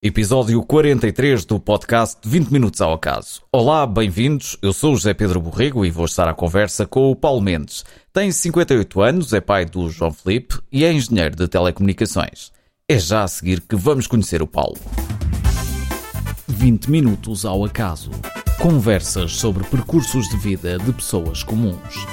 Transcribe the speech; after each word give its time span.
Episódio 0.00 0.62
43 0.62 1.44
do 1.44 1.58
podcast 1.58 2.20
20 2.24 2.52
Minutos 2.52 2.80
ao 2.80 2.92
Acaso. 2.92 3.42
Olá, 3.50 3.84
bem-vindos. 3.84 4.56
Eu 4.62 4.72
sou 4.72 4.92
o 4.92 4.96
José 4.96 5.12
Pedro 5.12 5.40
Borrego 5.40 5.84
e 5.84 5.90
vou 5.90 6.04
estar 6.04 6.28
à 6.28 6.32
conversa 6.32 6.86
com 6.86 7.10
o 7.10 7.16
Paulo 7.16 7.40
Mendes. 7.40 7.84
Tem 8.12 8.30
58 8.30 9.00
anos, 9.00 9.32
é 9.32 9.40
pai 9.40 9.64
do 9.64 9.90
João 9.90 10.12
Felipe 10.12 10.60
e 10.70 10.84
é 10.84 10.92
engenheiro 10.92 11.34
de 11.34 11.48
telecomunicações. 11.48 12.52
É 12.88 12.96
já 12.96 13.24
a 13.24 13.28
seguir 13.28 13.60
que 13.60 13.74
vamos 13.74 14.06
conhecer 14.06 14.40
o 14.40 14.46
Paulo. 14.46 14.78
20 16.46 16.88
Minutos 16.88 17.44
ao 17.44 17.64
Acaso. 17.64 18.12
Conversas 18.60 19.34
sobre 19.34 19.64
percursos 19.64 20.28
de 20.28 20.36
vida 20.36 20.78
de 20.78 20.92
pessoas 20.92 21.42
comuns. 21.42 22.06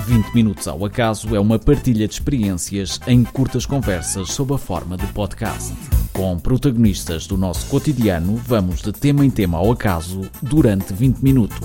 20 0.00 0.34
Minutos 0.34 0.66
ao 0.66 0.84
Acaso 0.84 1.34
é 1.36 1.40
uma 1.40 1.58
partilha 1.58 2.08
de 2.08 2.14
experiências 2.14 2.98
em 3.06 3.22
curtas 3.22 3.66
conversas 3.66 4.30
sob 4.32 4.54
a 4.54 4.58
forma 4.58 4.96
de 4.96 5.06
podcast. 5.08 5.74
Com 6.12 6.38
protagonistas 6.38 7.26
do 7.26 7.36
nosso 7.36 7.66
cotidiano, 7.66 8.36
vamos 8.36 8.80
de 8.80 8.92
tema 8.92 9.24
em 9.24 9.30
tema 9.30 9.58
ao 9.58 9.70
acaso 9.70 10.22
durante 10.42 10.92
20 10.94 11.18
minutos. 11.18 11.58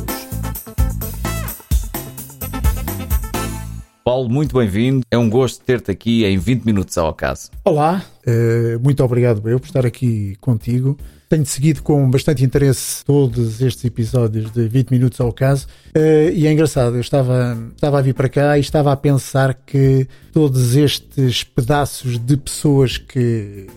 Paulo, 4.03 4.30
muito 4.30 4.55
bem-vindo. 4.55 5.02
É 5.09 5.17
um 5.17 5.30
gosto 5.30 5.63
ter-te 5.63 5.89
aqui 5.89 6.25
em 6.25 6.38
20 6.38 6.63
minutos 6.63 6.97
ao 6.97 7.08
acaso. 7.08 7.49
Olá, 7.63 8.05
uh, 8.27 8.80
muito 8.83 9.03
obrigado 9.03 9.47
eu 9.49 9.59
por 9.59 9.66
estar 9.66 9.86
aqui 9.86 10.36
contigo. 10.41 10.97
Tenho 11.35 11.45
seguido 11.45 11.84
com 11.84 12.09
bastante 12.09 12.45
interesse 12.45 13.03
todos 13.03 13.59
estes 13.59 13.84
episódios 13.84 14.49
de 14.52 14.70
20 14.70 14.89
minutos 14.89 15.20
ao 15.20 15.34
caso 15.34 15.67
uh, 15.94 16.30
e 16.34 16.48
é 16.48 16.52
engraçado, 16.53 16.95
eu 16.95 17.02
estava, 17.02 17.58
estava 17.75 17.99
a 17.99 18.02
vir 18.02 18.13
para 18.13 18.30
cá 18.30 18.58
e 18.58 18.61
estava 18.61 18.89
a 18.89 18.95
pensar 18.95 19.53
que 19.53 20.08
todos 20.31 20.77
estes 20.77 21.44
pedaços 21.44 22.17
de 22.17 22.38
pessoas 22.38 22.98
que, 22.98 23.67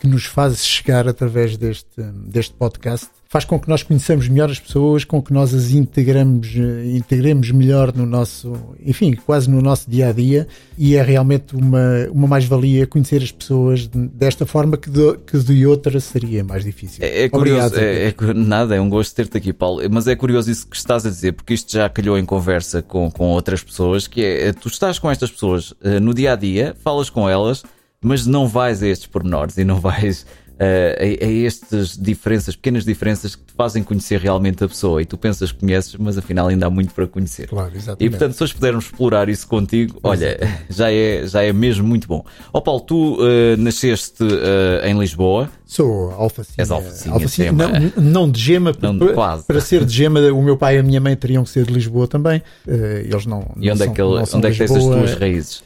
que 0.00 0.08
nos 0.08 0.24
fazem 0.24 0.58
chegar 0.58 1.06
através 1.06 1.56
deste, 1.56 2.02
deste 2.26 2.54
podcast 2.54 3.08
faz 3.28 3.44
com 3.44 3.60
que 3.60 3.68
nós 3.68 3.82
conheçamos 3.82 4.26
melhor 4.26 4.50
as 4.50 4.58
pessoas, 4.58 5.04
com 5.04 5.22
que 5.22 5.34
nós 5.34 5.52
as 5.52 5.70
integramos, 5.70 6.48
integremos 6.94 7.50
melhor 7.50 7.94
no 7.94 8.06
nosso, 8.06 8.54
enfim, 8.84 9.14
quase 9.14 9.50
no 9.50 9.60
nosso 9.60 9.88
dia 9.88 10.08
a 10.08 10.12
dia 10.12 10.48
e 10.78 10.96
é 10.96 11.02
realmente 11.02 11.54
uma, 11.54 12.08
uma 12.10 12.26
mais-valia 12.26 12.86
conhecer 12.86 13.22
as 13.22 13.30
pessoas 13.30 13.86
desta 13.86 14.46
forma 14.46 14.78
que 14.78 14.88
de, 14.88 15.18
que 15.26 15.38
de 15.38 15.66
outra 15.66 16.00
seria 16.00 16.42
mais 16.42 16.64
difícil. 16.64 17.04
É, 17.04 17.24
é 17.24 17.28
curioso, 17.28 17.76
é, 17.76 18.08
é, 18.08 18.14
nada, 18.34 18.74
é 18.74 18.80
um 18.80 18.88
gosto 18.88 19.14
ter-te 19.14 19.36
aqui, 19.36 19.52
Paulo, 19.52 19.82
mas 19.90 20.06
é 20.06 20.16
curioso 20.16 20.50
isso 20.50 20.66
que 20.66 20.76
estás 20.76 21.04
a 21.04 21.10
dizer, 21.10 21.32
porque 21.32 21.52
isto 21.52 21.70
já 21.70 21.86
calhou 21.90 22.16
em 22.16 22.24
conversa 22.24 22.80
com, 22.80 23.10
com 23.10 23.26
outras 23.26 23.62
pessoas, 23.62 24.06
que 24.06 24.24
é, 24.24 24.54
tu 24.54 24.68
estás 24.68 24.98
com 24.98 25.10
estas 25.10 25.30
pessoas 25.30 25.72
uh, 25.72 26.00
no 26.00 26.14
dia 26.14 26.32
a 26.32 26.36
dia, 26.36 26.74
falas 26.82 27.10
com 27.10 27.28
elas, 27.28 27.62
mas 28.00 28.24
não 28.24 28.48
vais 28.48 28.82
a 28.82 28.88
estes 28.88 29.06
pormenores 29.06 29.58
e 29.58 29.64
não 29.64 29.78
vais 29.80 30.24
a, 30.58 31.24
a 31.24 31.46
estas 31.46 31.96
diferenças, 31.96 32.56
pequenas 32.56 32.84
diferenças 32.84 33.36
que 33.36 33.42
te 33.42 33.52
fazem 33.52 33.82
conhecer 33.82 34.20
realmente 34.20 34.64
a 34.64 34.68
pessoa. 34.68 35.00
E 35.00 35.04
tu 35.04 35.16
pensas 35.16 35.52
que 35.52 35.60
conheces, 35.60 35.94
mas 35.96 36.18
afinal 36.18 36.48
ainda 36.48 36.66
há 36.66 36.70
muito 36.70 36.92
para 36.92 37.06
conhecer. 37.06 37.48
Claro, 37.48 37.70
exatamente. 37.74 38.04
E 38.04 38.10
portanto, 38.10 38.32
se 38.32 38.42
hoje 38.42 38.54
pudermos 38.54 38.84
explorar 38.86 39.28
isso 39.28 39.46
contigo, 39.46 39.98
olha, 40.02 40.38
já 40.68 40.92
é, 40.92 41.26
já 41.26 41.42
é 41.42 41.52
mesmo 41.52 41.86
muito 41.86 42.08
bom. 42.08 42.24
Ó 42.52 42.58
oh, 42.58 42.62
Paulo, 42.62 42.80
tu 42.80 43.14
uh, 43.14 43.56
nasceste 43.56 44.22
uh, 44.22 44.84
em 44.84 44.98
Lisboa. 44.98 45.48
Sou 45.64 46.10
alfacinha. 46.10 46.54
És 46.58 46.70
alfacinha, 46.70 47.14
alfacinha 47.14 47.52
não, 47.52 47.92
não, 47.96 48.30
de 48.30 48.40
gema, 48.40 48.72
não, 48.80 48.98
para, 48.98 49.38
para 49.42 49.60
ser 49.60 49.84
de 49.84 49.94
gema, 49.94 50.18
o 50.32 50.42
meu 50.42 50.56
pai 50.56 50.76
e 50.76 50.78
a 50.78 50.82
minha 50.82 51.00
mãe 51.00 51.14
teriam 51.14 51.44
que 51.44 51.50
ser 51.50 51.66
de 51.66 51.72
Lisboa 51.72 52.08
também. 52.08 52.42
Eles 52.66 53.26
não. 53.26 53.46
E 53.60 53.70
onde 53.70 53.84
não 53.84 53.92
é 53.92 53.94
que, 53.94 54.02
onde 54.02 54.46
é 54.46 54.50
que 54.50 54.58
tens 54.58 54.70
as 54.70 54.82
tuas 54.82 55.14
raízes? 55.14 55.62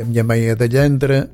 A 0.00 0.04
minha 0.04 0.22
mãe 0.22 0.48
é 0.48 0.54
da 0.54 0.66
Lhandra, 0.66 1.30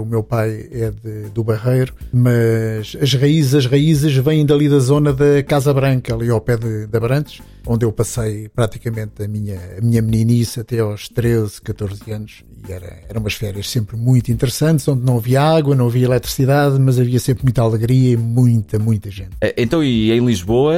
o 0.00 0.04
meu 0.04 0.22
pai 0.22 0.68
é 0.72 0.90
de, 0.90 1.30
do 1.30 1.44
Barreiro, 1.44 1.94
mas 2.12 2.96
as 3.00 3.14
raízes, 3.14 3.54
as 3.54 3.66
raízes 3.66 4.16
vêm 4.16 4.44
dali 4.44 4.68
da 4.68 4.78
zona 4.78 5.12
da 5.12 5.42
Casa 5.42 5.72
Branca, 5.72 6.14
ali 6.14 6.28
ao 6.30 6.40
pé 6.40 6.56
de, 6.56 6.86
de 6.86 6.96
Abrantes, 6.96 7.40
onde 7.66 7.84
eu 7.84 7.92
passei 7.92 8.48
praticamente 8.48 9.22
a 9.22 9.28
minha, 9.28 9.58
a 9.78 9.80
minha 9.80 10.02
meninice 10.02 10.60
até 10.60 10.80
aos 10.80 11.08
13, 11.08 11.60
14 11.62 12.10
anos. 12.10 12.44
E 12.68 12.72
era, 12.72 13.04
eram 13.08 13.20
umas 13.20 13.34
férias 13.34 13.68
sempre 13.70 13.96
muito 13.96 14.30
interessantes, 14.30 14.86
onde 14.86 15.04
não 15.04 15.16
havia 15.16 15.40
água, 15.40 15.74
não 15.74 15.86
havia 15.86 16.04
eletricidade, 16.04 16.78
mas 16.78 16.98
havia 16.98 17.18
sempre 17.18 17.44
muita 17.44 17.62
alegria 17.62 18.12
e 18.12 18.16
muita, 18.16 18.78
muita 18.78 19.10
gente. 19.10 19.30
Eh, 19.40 19.54
então, 19.56 19.82
e 19.82 20.12
em 20.12 20.24
Lisboa, 20.24 20.74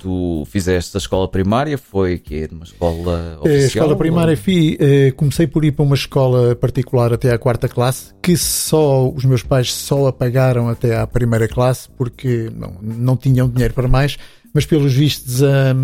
tu 0.00 0.44
fizeste 0.46 0.96
a 0.96 0.98
escola 0.98 1.28
primária? 1.28 1.78
Foi 1.78 2.18
que 2.18 2.48
uma 2.50 2.64
escola 2.64 3.38
oficial? 3.40 3.62
A 3.62 3.66
escola 3.66 3.96
primária, 3.96 4.32
ou... 4.32 4.36
fui, 4.36 4.76
eh, 4.78 5.12
comecei 5.12 5.46
por 5.46 5.64
ir 5.64 5.72
para 5.72 5.84
uma 5.84 5.94
escola 5.94 6.31
particular 6.60 7.12
até 7.12 7.32
à 7.32 7.38
quarta 7.38 7.68
classe, 7.68 8.12
que 8.22 8.36
só 8.36 9.08
os 9.08 9.24
meus 9.24 9.42
pais 9.42 9.72
só 9.72 10.06
a 10.06 10.12
pagaram 10.12 10.68
até 10.68 10.96
à 10.96 11.06
primeira 11.06 11.48
classe, 11.48 11.88
porque 11.96 12.50
não, 12.54 12.74
não 12.80 13.16
tinham 13.16 13.48
dinheiro 13.48 13.74
para 13.74 13.88
mais 13.88 14.16
mas 14.54 14.66
pelos 14.66 14.92
vistos 14.92 15.42
a, 15.42 15.74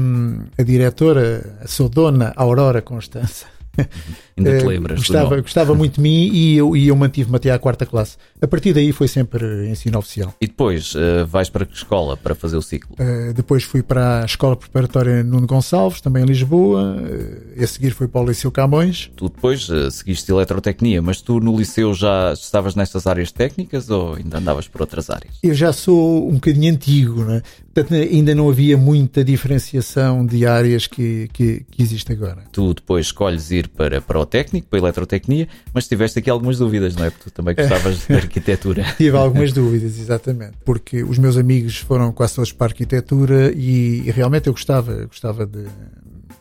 a 0.58 0.62
diretora, 0.62 1.56
a 1.62 1.66
sua 1.66 1.88
dona 1.88 2.32
Aurora 2.36 2.82
Constança, 2.82 3.46
Ainda 4.36 4.58
te 4.58 4.64
eh, 4.64 4.68
lembras? 4.68 4.98
Gostava, 4.98 5.40
gostava 5.40 5.74
muito 5.74 5.94
de 5.94 6.00
mim 6.00 6.30
e 6.32 6.56
eu, 6.56 6.76
e 6.76 6.88
eu 6.88 6.96
mantive-me 6.96 7.36
até 7.36 7.50
à 7.50 7.58
quarta 7.58 7.84
classe. 7.84 8.16
A 8.40 8.46
partir 8.46 8.72
daí 8.72 8.92
foi 8.92 9.08
sempre 9.08 9.68
ensino 9.68 9.98
oficial. 9.98 10.34
E 10.40 10.46
depois 10.46 10.94
uh, 10.94 11.26
vais 11.26 11.50
para 11.50 11.66
que 11.66 11.74
escola 11.74 12.16
para 12.16 12.34
fazer 12.34 12.56
o 12.56 12.62
ciclo? 12.62 12.94
Uh, 12.98 13.32
depois 13.34 13.64
fui 13.64 13.82
para 13.82 14.22
a 14.22 14.24
Escola 14.24 14.56
Preparatória 14.56 15.24
Nuno 15.24 15.46
Gonçalves, 15.46 16.00
também 16.00 16.22
em 16.22 16.26
Lisboa. 16.26 16.96
Uh, 16.96 17.62
a 17.62 17.66
seguir 17.66 17.90
fui 17.90 18.06
para 18.06 18.20
o 18.20 18.26
Liceu 18.26 18.50
Camões. 18.50 19.10
Tu 19.16 19.28
depois 19.28 19.68
seguiste 19.90 20.30
eletrotecnia, 20.30 21.02
mas 21.02 21.20
tu 21.20 21.40
no 21.40 21.56
liceu 21.56 21.92
já 21.92 22.32
estavas 22.32 22.74
nestas 22.74 23.06
áreas 23.06 23.32
técnicas 23.32 23.90
ou 23.90 24.14
ainda 24.14 24.38
andavas 24.38 24.68
por 24.68 24.80
outras 24.80 25.10
áreas? 25.10 25.34
Eu 25.42 25.54
já 25.54 25.72
sou 25.72 26.28
um 26.28 26.34
bocadinho 26.34 26.72
antigo, 26.72 27.24
né? 27.24 27.42
Portanto, 27.78 27.94
ainda 27.94 28.34
não 28.34 28.48
havia 28.48 28.76
muita 28.76 29.24
diferenciação 29.24 30.26
de 30.26 30.44
áreas 30.44 30.88
que, 30.88 31.28
que, 31.32 31.64
que 31.70 31.82
existe 31.82 32.12
agora. 32.12 32.42
Tu 32.50 32.74
depois 32.74 33.06
escolhes 33.06 33.52
ir 33.52 33.68
para, 33.68 34.00
para 34.00 34.18
o 34.18 34.26
técnico, 34.26 34.66
para 34.68 34.80
a 34.80 34.82
eletrotecnia, 34.82 35.46
mas 35.72 35.86
tiveste 35.86 36.18
aqui 36.18 36.28
algumas 36.28 36.58
dúvidas, 36.58 36.96
não 36.96 37.04
é? 37.04 37.10
Porque 37.10 37.30
tu 37.30 37.32
também 37.32 37.54
gostavas 37.54 38.06
de 38.06 38.14
arquitetura. 38.14 38.84
Tive 38.96 39.16
algumas 39.16 39.52
dúvidas, 39.52 39.98
exatamente. 39.98 40.54
Porque 40.64 41.04
os 41.04 41.18
meus 41.18 41.36
amigos 41.36 41.76
foram 41.76 42.12
quase 42.12 42.34
todos 42.34 42.52
para 42.52 42.66
a 42.66 42.70
arquitetura 42.70 43.52
e, 43.54 44.02
e 44.06 44.10
realmente 44.10 44.48
eu 44.48 44.52
gostava, 44.52 45.04
gostava 45.06 45.46
de, 45.46 45.64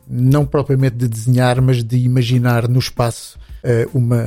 não 0.10 0.44
propriamente 0.44 0.96
de 0.96 1.08
desenhar, 1.08 1.62
mas 1.62 1.84
de 1.84 1.98
imaginar 1.98 2.68
no 2.68 2.80
espaço 2.80 3.38
uma, 3.94 4.24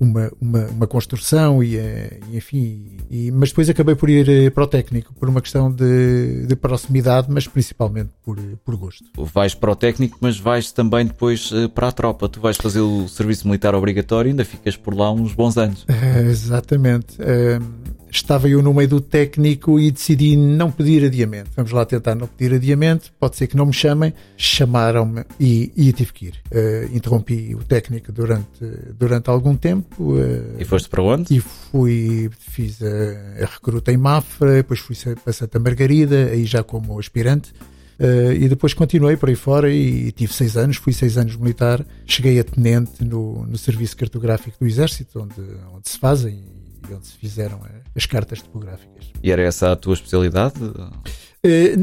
uma, 0.00 0.32
uma, 0.40 0.66
uma 0.66 0.86
construção 0.86 1.62
e, 1.62 1.76
eh, 1.76 2.20
e 2.30 2.36
enfim, 2.36 2.96
e, 3.10 3.30
mas 3.30 3.50
depois 3.50 3.68
acabei 3.68 3.94
por 3.94 4.08
ir 4.08 4.28
eh, 4.28 4.50
para 4.50 4.64
o 4.64 4.66
técnico 4.66 5.12
por 5.14 5.28
uma 5.28 5.40
questão 5.40 5.70
de, 5.70 6.46
de 6.46 6.56
proximidade, 6.56 7.28
mas 7.30 7.46
principalmente 7.46 8.10
por, 8.24 8.38
por 8.64 8.76
gosto. 8.76 9.04
Vais 9.16 9.54
para 9.54 9.72
o 9.72 9.76
técnico, 9.76 10.18
mas 10.20 10.38
vais 10.38 10.72
também 10.72 11.06
depois 11.06 11.50
para 11.74 11.88
a 11.88 11.92
tropa. 11.92 12.28
Tu 12.28 12.40
vais 12.40 12.56
fazer 12.56 12.80
o 12.80 13.08
serviço 13.08 13.46
militar 13.46 13.74
obrigatório 13.74 14.28
e 14.28 14.30
ainda 14.30 14.44
ficas 14.44 14.76
por 14.76 14.94
lá 14.94 15.10
uns 15.12 15.34
bons 15.34 15.56
anos. 15.56 15.84
exatamente 16.28 17.16
estava 18.16 18.48
eu 18.48 18.62
no 18.62 18.72
meio 18.72 18.88
do 18.88 19.00
técnico 19.00 19.78
e 19.78 19.90
decidi 19.90 20.36
não 20.36 20.70
pedir 20.70 21.04
adiamento. 21.04 21.50
Vamos 21.56 21.72
lá 21.72 21.84
tentar 21.84 22.14
não 22.14 22.26
pedir 22.26 22.54
adiamento, 22.54 23.12
pode 23.18 23.36
ser 23.36 23.46
que 23.46 23.56
não 23.56 23.66
me 23.66 23.72
chamem. 23.72 24.14
Chamaram-me 24.36 25.24
e, 25.38 25.72
e 25.76 25.92
tive 25.92 26.12
que 26.12 26.26
ir. 26.26 26.34
Uh, 26.52 26.96
interrompi 26.96 27.54
o 27.54 27.64
técnico 27.64 28.12
durante, 28.12 28.64
durante 28.98 29.28
algum 29.28 29.56
tempo. 29.56 30.12
Uh, 30.12 30.56
e 30.58 30.64
foste 30.64 30.88
para 30.88 31.02
onde? 31.02 31.34
E 31.34 31.40
fui, 31.40 32.30
fiz 32.38 32.80
a, 32.82 33.42
a 33.42 33.46
recruta 33.46 33.92
em 33.92 33.96
Mafra, 33.96 34.54
depois 34.54 34.80
fui 34.80 34.96
para 35.16 35.32
Santa 35.32 35.58
Margarida, 35.58 36.26
aí 36.26 36.44
já 36.44 36.62
como 36.62 36.98
aspirante. 36.98 37.52
Uh, 37.98 38.32
e 38.32 38.48
depois 38.48 38.74
continuei 38.74 39.16
por 39.16 39.28
aí 39.28 39.36
fora 39.36 39.72
e, 39.72 40.08
e 40.08 40.12
tive 40.12 40.32
seis 40.32 40.56
anos, 40.56 40.76
fui 40.76 40.92
seis 40.92 41.16
anos 41.16 41.36
militar, 41.36 41.84
cheguei 42.04 42.40
a 42.40 42.44
tenente 42.44 43.04
no, 43.04 43.46
no 43.46 43.56
serviço 43.56 43.96
cartográfico 43.96 44.56
do 44.58 44.66
Exército, 44.66 45.20
onde, 45.20 45.40
onde 45.72 45.88
se 45.88 45.98
fazem 45.98 46.53
onde 46.92 47.06
se 47.06 47.16
fizeram 47.16 47.60
eh, 47.64 47.80
as 47.94 48.06
cartas 48.06 48.42
topográficas. 48.42 49.12
E 49.22 49.30
era 49.30 49.42
essa 49.42 49.72
a 49.72 49.76
tua 49.76 49.94
especialidade? 49.94 50.54
Eh, 51.42 51.76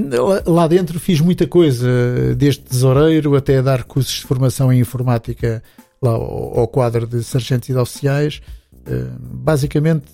lá 0.46 0.68
dentro 0.68 1.00
fiz 1.00 1.20
muita 1.22 1.48
coisa, 1.48 1.88
desde 2.36 2.62
tesoureiro 2.62 3.36
até 3.36 3.62
dar 3.62 3.84
cursos 3.84 4.16
de 4.16 4.26
formação 4.26 4.72
em 4.72 4.80
informática 4.80 5.64
lá 6.02 6.12
ao 6.12 6.68
quadro 6.68 7.08
de 7.08 7.24
sargentos 7.24 7.70
e 7.70 7.74
de 7.74 7.80
oficiais. 7.80 8.42
Eh, 8.86 9.08
basicamente 9.20 10.14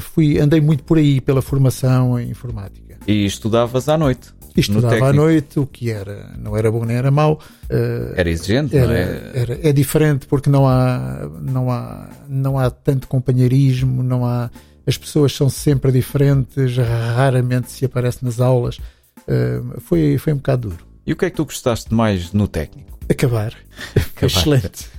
fui, 0.00 0.38
andei 0.38 0.60
muito 0.60 0.84
por 0.84 0.98
aí 0.98 1.20
pela 1.20 1.42
formação 1.42 2.18
em 2.18 2.30
informática. 2.30 2.98
E 3.06 3.24
estudavas 3.24 3.88
à 3.88 3.98
noite? 3.98 4.37
Estudava 4.60 5.08
à 5.08 5.12
noite, 5.12 5.58
o 5.58 5.66
que 5.66 5.90
era, 5.90 6.34
não 6.38 6.56
era 6.56 6.70
bom 6.70 6.84
nem 6.84 6.96
era 6.96 7.10
mau. 7.10 7.40
Uh, 7.64 8.12
era 8.14 8.28
exigente, 8.28 8.76
era, 8.76 8.86
não 8.86 8.94
é? 8.94 9.30
Era, 9.34 9.68
é 9.68 9.72
diferente 9.72 10.26
porque 10.26 10.50
não 10.50 10.66
há, 10.66 11.28
não, 11.40 11.70
há, 11.70 12.08
não 12.28 12.58
há 12.58 12.70
tanto 12.70 13.06
companheirismo, 13.08 14.02
não 14.02 14.24
há, 14.24 14.50
as 14.86 14.96
pessoas 14.96 15.34
são 15.34 15.48
sempre 15.48 15.92
diferentes, 15.92 16.76
raramente 16.76 17.70
se 17.70 17.84
aparece 17.84 18.24
nas 18.24 18.40
aulas. 18.40 18.78
Uh, 19.26 19.80
foi, 19.80 20.18
foi 20.18 20.32
um 20.32 20.36
bocado 20.36 20.70
duro. 20.70 20.86
E 21.06 21.12
o 21.12 21.16
que 21.16 21.24
é 21.24 21.30
que 21.30 21.36
tu 21.36 21.44
gostaste 21.44 21.92
mais 21.92 22.32
no 22.32 22.48
técnico? 22.48 22.98
Acabar. 23.08 23.54
Acabar. 23.96 24.26
Excelente. 24.26 24.97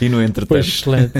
E 0.00 0.08
no 0.08 0.22
entretanto? 0.22 0.48
Pois, 0.48 0.66
excelente. 0.66 1.12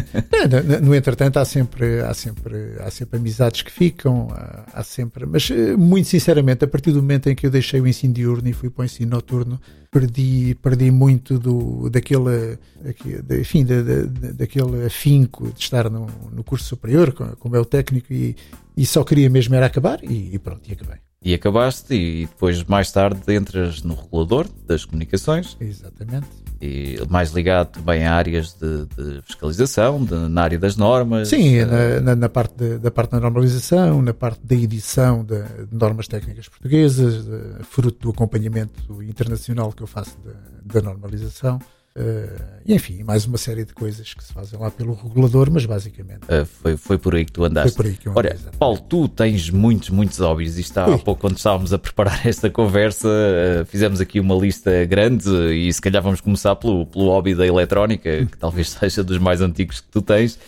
no, 0.70 0.86
no, 0.86 0.94
entretanto, 0.94 1.38
há 1.38 1.44
sempre, 1.44 2.00
há, 2.00 2.12
sempre, 2.12 2.76
há 2.80 2.90
sempre 2.90 3.18
amizades 3.18 3.62
que 3.62 3.70
ficam, 3.70 4.28
há, 4.30 4.64
há, 4.72 4.82
sempre. 4.82 5.26
Mas, 5.26 5.50
eh, 5.50 5.76
muito 5.76 6.08
sinceramente, 6.08 6.64
a 6.64 6.68
partir 6.68 6.92
do 6.92 7.00
momento 7.02 7.28
em 7.28 7.34
que 7.34 7.46
eu 7.46 7.50
deixei 7.50 7.80
o 7.80 7.86
ensino 7.86 8.12
diurno 8.12 8.48
e 8.48 8.52
fui 8.52 8.70
para 8.70 8.82
o 8.82 8.84
ensino 8.84 9.10
noturno, 9.10 9.60
perdi, 9.90 10.54
perdi 10.62 10.90
muito 10.90 11.38
do, 11.38 11.88
daquele, 11.88 12.58
daquele, 12.82 13.40
enfim, 13.40 13.64
da, 13.64 13.82
da, 13.82 14.32
daquele 14.32 14.86
afinco 14.86 15.50
de 15.52 15.60
estar 15.60 15.88
no, 15.90 16.06
no 16.32 16.44
curso 16.44 16.66
superior, 16.66 17.12
como 17.12 17.56
é 17.56 17.60
o 17.60 17.64
técnico, 17.64 18.12
e, 18.12 18.36
e 18.76 18.84
só 18.84 19.02
queria 19.04 19.30
mesmo 19.30 19.54
era 19.54 19.66
acabar, 19.66 20.02
e, 20.02 20.34
e 20.34 20.38
pronto, 20.38 20.68
e 20.68 20.72
acabei. 20.72 20.98
E 21.20 21.34
acabaste, 21.34 21.94
e 21.94 22.26
depois, 22.26 22.62
mais 22.64 22.92
tarde, 22.92 23.20
entras 23.34 23.82
no 23.82 23.94
regulador 23.94 24.46
das 24.66 24.84
comunicações. 24.84 25.56
Exatamente. 25.60 26.28
E 26.60 26.98
mais 27.08 27.30
ligado 27.30 27.68
também 27.68 28.04
a 28.04 28.14
áreas 28.14 28.54
de, 28.54 28.86
de 28.86 29.22
fiscalização, 29.22 30.04
de, 30.04 30.14
na 30.28 30.42
área 30.42 30.58
das 30.58 30.76
normas. 30.76 31.28
Sim, 31.28 31.64
na, 31.64 32.00
na, 32.00 32.16
na 32.16 32.28
parte 32.28 32.56
de, 32.56 32.78
da 32.78 32.90
parte 32.90 33.12
da 33.12 33.20
normalização, 33.20 34.02
na 34.02 34.12
parte 34.12 34.40
da 34.44 34.56
edição 34.56 35.24
de 35.24 35.40
normas 35.70 36.08
técnicas 36.08 36.48
portuguesas, 36.48 37.24
fruto 37.62 37.98
do 38.00 38.10
acompanhamento 38.10 39.02
internacional 39.02 39.72
que 39.72 39.82
eu 39.82 39.86
faço 39.86 40.18
da 40.64 40.82
normalização. 40.82 41.60
Uh, 41.98 42.58
e 42.64 42.74
enfim, 42.74 43.02
mais 43.02 43.24
uma 43.26 43.38
série 43.38 43.64
de 43.64 43.72
coisas 43.72 44.14
que 44.14 44.22
se 44.22 44.32
fazem 44.32 44.58
lá 44.60 44.70
pelo 44.70 44.92
regulador, 44.92 45.50
mas 45.50 45.66
basicamente. 45.66 46.20
Uh, 46.24 46.46
foi, 46.46 46.76
foi 46.76 46.98
por 46.98 47.14
aí 47.14 47.24
que 47.24 47.32
tu 47.32 47.42
andaste. 47.44 47.74
Foi 47.74 47.84
por 47.84 47.90
aí 47.90 47.96
que 47.96 48.06
eu 48.06 48.12
andei, 48.12 48.30
Olha, 48.30 48.38
Paulo, 48.58 48.78
tu 48.78 49.08
tens 49.08 49.50
muitos, 49.50 49.90
muitos 49.90 50.18
hobbies 50.18 50.58
e 50.58 50.60
está 50.60 50.86
Ui. 50.86 50.94
há 50.94 50.98
pouco, 50.98 51.22
quando 51.22 51.36
estávamos 51.36 51.72
a 51.72 51.78
preparar 51.78 52.24
esta 52.28 52.48
conversa, 52.48 53.08
uh, 53.08 53.64
fizemos 53.64 54.00
aqui 54.00 54.20
uma 54.20 54.34
lista 54.36 54.84
grande 54.84 55.28
e 55.52 55.72
se 55.72 55.80
calhar 55.80 56.00
vamos 56.00 56.20
começar 56.20 56.54
pelo, 56.54 56.86
pelo 56.86 57.06
hobby 57.06 57.34
da 57.34 57.46
eletrónica, 57.46 58.26
que 58.26 58.36
talvez 58.38 58.70
seja 58.70 59.02
dos 59.02 59.18
mais 59.18 59.40
antigos 59.40 59.80
que 59.80 59.88
tu 59.88 60.00
tens. 60.00 60.38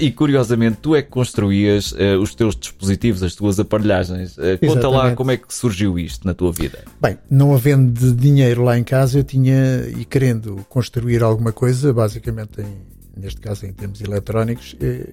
e 0.00 0.10
curiosamente, 0.10 0.78
tu 0.82 0.94
é 0.94 1.00
que 1.00 1.08
construías 1.08 1.94
os 2.20 2.34
teus 2.34 2.54
dispositivos, 2.54 3.22
as 3.22 3.34
tuas 3.34 3.58
aparelhagens. 3.58 4.36
conta 4.66 4.88
lá 4.88 5.14
como 5.14 5.30
é 5.30 5.36
que 5.36 5.54
surgiu 5.54 5.98
isto 5.98 6.26
na 6.26 6.34
tua 6.34 6.52
vida. 6.52 6.84
Bem, 7.00 7.16
não 7.30 7.54
havendo 7.54 8.12
dinheiro 8.14 8.64
lá 8.64 8.76
em 8.76 8.84
casa, 8.84 9.18
eu 9.18 9.24
tinha 9.24 9.88
e 9.96 10.04
querendo 10.04 10.66
construir 10.68 10.97
construir 10.98 11.22
alguma 11.22 11.52
coisa, 11.52 11.92
basicamente 11.92 12.60
em, 12.60 12.76
neste 13.16 13.40
caso 13.40 13.64
em 13.66 13.72
termos 13.72 14.00
eletrónicos, 14.00 14.76
eh, 14.80 15.06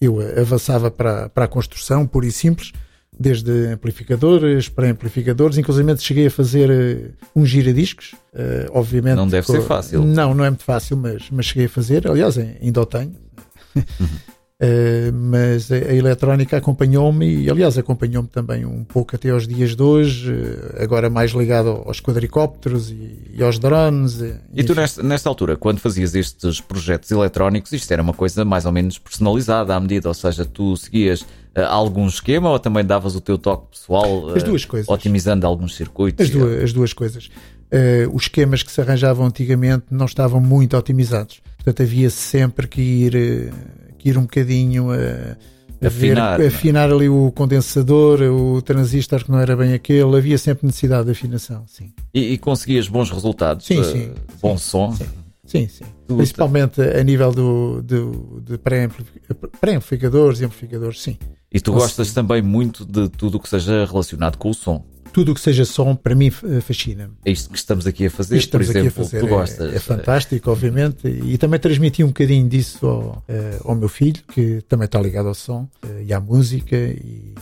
eu 0.00 0.18
avançava 0.38 0.90
para, 0.90 1.28
para 1.28 1.46
a 1.46 1.48
construção, 1.48 2.06
pura 2.06 2.26
e 2.26 2.32
simples, 2.32 2.72
desde 3.18 3.66
amplificadores 3.68 4.68
para 4.68 4.90
amplificadores, 4.90 5.56
inclusive 5.58 5.96
cheguei 5.98 6.26
a 6.26 6.30
fazer 6.30 6.70
eh, 6.70 7.10
um 7.34 7.44
giradiscos, 7.44 8.14
uh, 8.34 8.70
obviamente. 8.72 9.16
Não 9.16 9.28
deve 9.28 9.46
ser 9.46 9.62
fácil. 9.62 10.02
Não, 10.02 10.34
não 10.34 10.44
é 10.44 10.50
muito 10.50 10.64
fácil, 10.64 10.96
mas, 10.96 11.28
mas 11.30 11.46
cheguei 11.46 11.66
a 11.66 11.68
fazer, 11.68 12.06
aliás, 12.06 12.38
ainda 12.38 12.80
o 12.80 12.86
tenho. 12.86 13.14
Uhum. 13.76 13.82
Uh, 14.62 15.12
mas 15.12 15.72
a, 15.72 15.74
a 15.74 15.92
eletrónica 15.92 16.56
acompanhou-me 16.56 17.26
e, 17.26 17.50
aliás, 17.50 17.76
acompanhou-me 17.76 18.28
também 18.28 18.64
um 18.64 18.84
pouco 18.84 19.16
até 19.16 19.30
aos 19.30 19.48
dias 19.48 19.74
de 19.74 19.82
hoje, 19.82 20.30
uh, 20.30 20.80
agora 20.80 21.10
mais 21.10 21.32
ligado 21.32 21.82
aos 21.84 21.98
quadricópteros 22.00 22.88
e, 22.88 23.32
e 23.34 23.42
aos 23.42 23.58
drones. 23.58 24.20
E, 24.20 24.36
e 24.54 24.62
tu, 24.62 24.72
nesta, 24.72 25.02
nesta, 25.02 25.28
altura, 25.28 25.56
quando 25.56 25.80
fazias 25.80 26.14
estes 26.14 26.60
projetos 26.60 27.10
eletrónicos, 27.10 27.72
isto 27.72 27.90
era 27.90 28.00
uma 28.00 28.12
coisa 28.12 28.44
mais 28.44 28.64
ou 28.64 28.70
menos 28.70 28.98
personalizada 28.98 29.74
à 29.74 29.80
medida, 29.80 30.06
ou 30.06 30.14
seja, 30.14 30.44
tu 30.44 30.76
seguias 30.76 31.22
uh, 31.22 31.62
algum 31.68 32.06
esquema 32.06 32.48
ou 32.48 32.58
também 32.60 32.84
davas 32.84 33.16
o 33.16 33.20
teu 33.20 33.36
toque 33.38 33.66
pessoal, 33.72 34.28
as 34.28 34.44
duas 34.44 34.64
coisas. 34.64 34.88
otimizando 34.88 35.44
alguns 35.44 35.74
circuitos? 35.74 36.24
As 36.24 36.30
duas, 36.30 36.62
as 36.62 36.72
duas 36.72 36.92
coisas. 36.92 37.28
os 38.12 38.22
esquemas 38.22 38.62
que 38.62 38.70
se 38.70 38.80
arranjavam 38.80 39.26
antigamente 39.26 39.86
não 39.90 40.06
estavam 40.06 40.40
muito 40.40 40.76
otimizados, 40.76 41.42
portanto 41.56 41.82
havia 41.82 42.10
sempre 42.10 42.68
que 42.68 42.80
ir 42.80 43.52
que 44.02 44.08
ir 44.08 44.18
um 44.18 44.22
bocadinho 44.22 44.90
a, 44.90 45.36
a 45.80 45.86
afinar, 45.86 46.38
ver, 46.38 46.44
é? 46.44 46.48
afinar 46.48 46.92
ali 46.92 47.08
o 47.08 47.30
condensador, 47.32 48.20
o 48.20 48.60
transistor 48.60 49.24
que 49.24 49.30
não 49.30 49.38
era 49.38 49.56
bem 49.56 49.72
aquele, 49.72 50.16
havia 50.16 50.36
sempre 50.36 50.66
necessidade 50.66 51.06
de 51.06 51.12
afinação, 51.12 51.64
sim. 51.68 51.92
E, 52.12 52.32
e 52.32 52.38
conseguias 52.38 52.88
bons 52.88 53.10
resultados? 53.10 53.64
Sim, 53.64 53.84
sim. 53.84 54.12
Bom 54.40 54.58
sim, 54.58 54.64
som? 54.64 54.92
Sim. 54.92 55.06
Sim, 55.44 55.68
sim. 55.68 55.84
Principalmente 56.06 56.80
a 56.80 57.02
nível 57.02 57.32
do, 57.32 57.82
do, 57.82 58.40
de 58.40 58.58
pré-amplificadores 58.58 60.40
e 60.40 60.44
amplificadores, 60.44 61.00
sim. 61.00 61.18
E 61.50 61.60
tu 61.60 61.72
gostas 61.72 62.12
também 62.12 62.40
muito 62.40 62.84
de 62.84 63.08
tudo 63.08 63.36
o 63.36 63.40
que 63.40 63.48
seja 63.48 63.84
relacionado 63.84 64.36
com 64.38 64.50
o 64.50 64.54
som? 64.54 64.84
Tudo 65.12 65.32
o 65.32 65.34
que 65.34 65.40
seja 65.40 65.64
som, 65.64 65.94
para 65.94 66.14
mim, 66.14 66.30
fascina-me. 66.30 67.14
É 67.24 67.30
isto 67.30 67.50
que 67.50 67.56
estamos 67.56 67.86
aqui 67.86 68.06
a 68.06 68.10
fazer, 68.10 68.36
isto 68.36 68.50
por 68.50 68.60
exemplo, 68.60 68.90
fazer, 68.90 69.20
tu 69.20 69.26
gostas. 69.26 69.72
É, 69.72 69.76
é, 69.76 69.78
fantástico, 69.78 70.50
obviamente, 70.50 71.06
e 71.06 71.36
também 71.38 71.60
transmiti 71.60 72.02
um 72.02 72.08
bocadinho 72.08 72.48
disso 72.48 72.86
ao, 72.86 73.24
eh, 73.28 73.58
ao 73.64 73.74
meu 73.74 73.88
filho, 73.88 74.22
que 74.32 74.62
também 74.68 74.86
está 74.86 75.00
ligado 75.00 75.28
ao 75.28 75.34
som 75.34 75.68
eh, 75.82 76.04
e 76.06 76.12
à 76.12 76.20
música, 76.20 76.76
e 76.76 77.34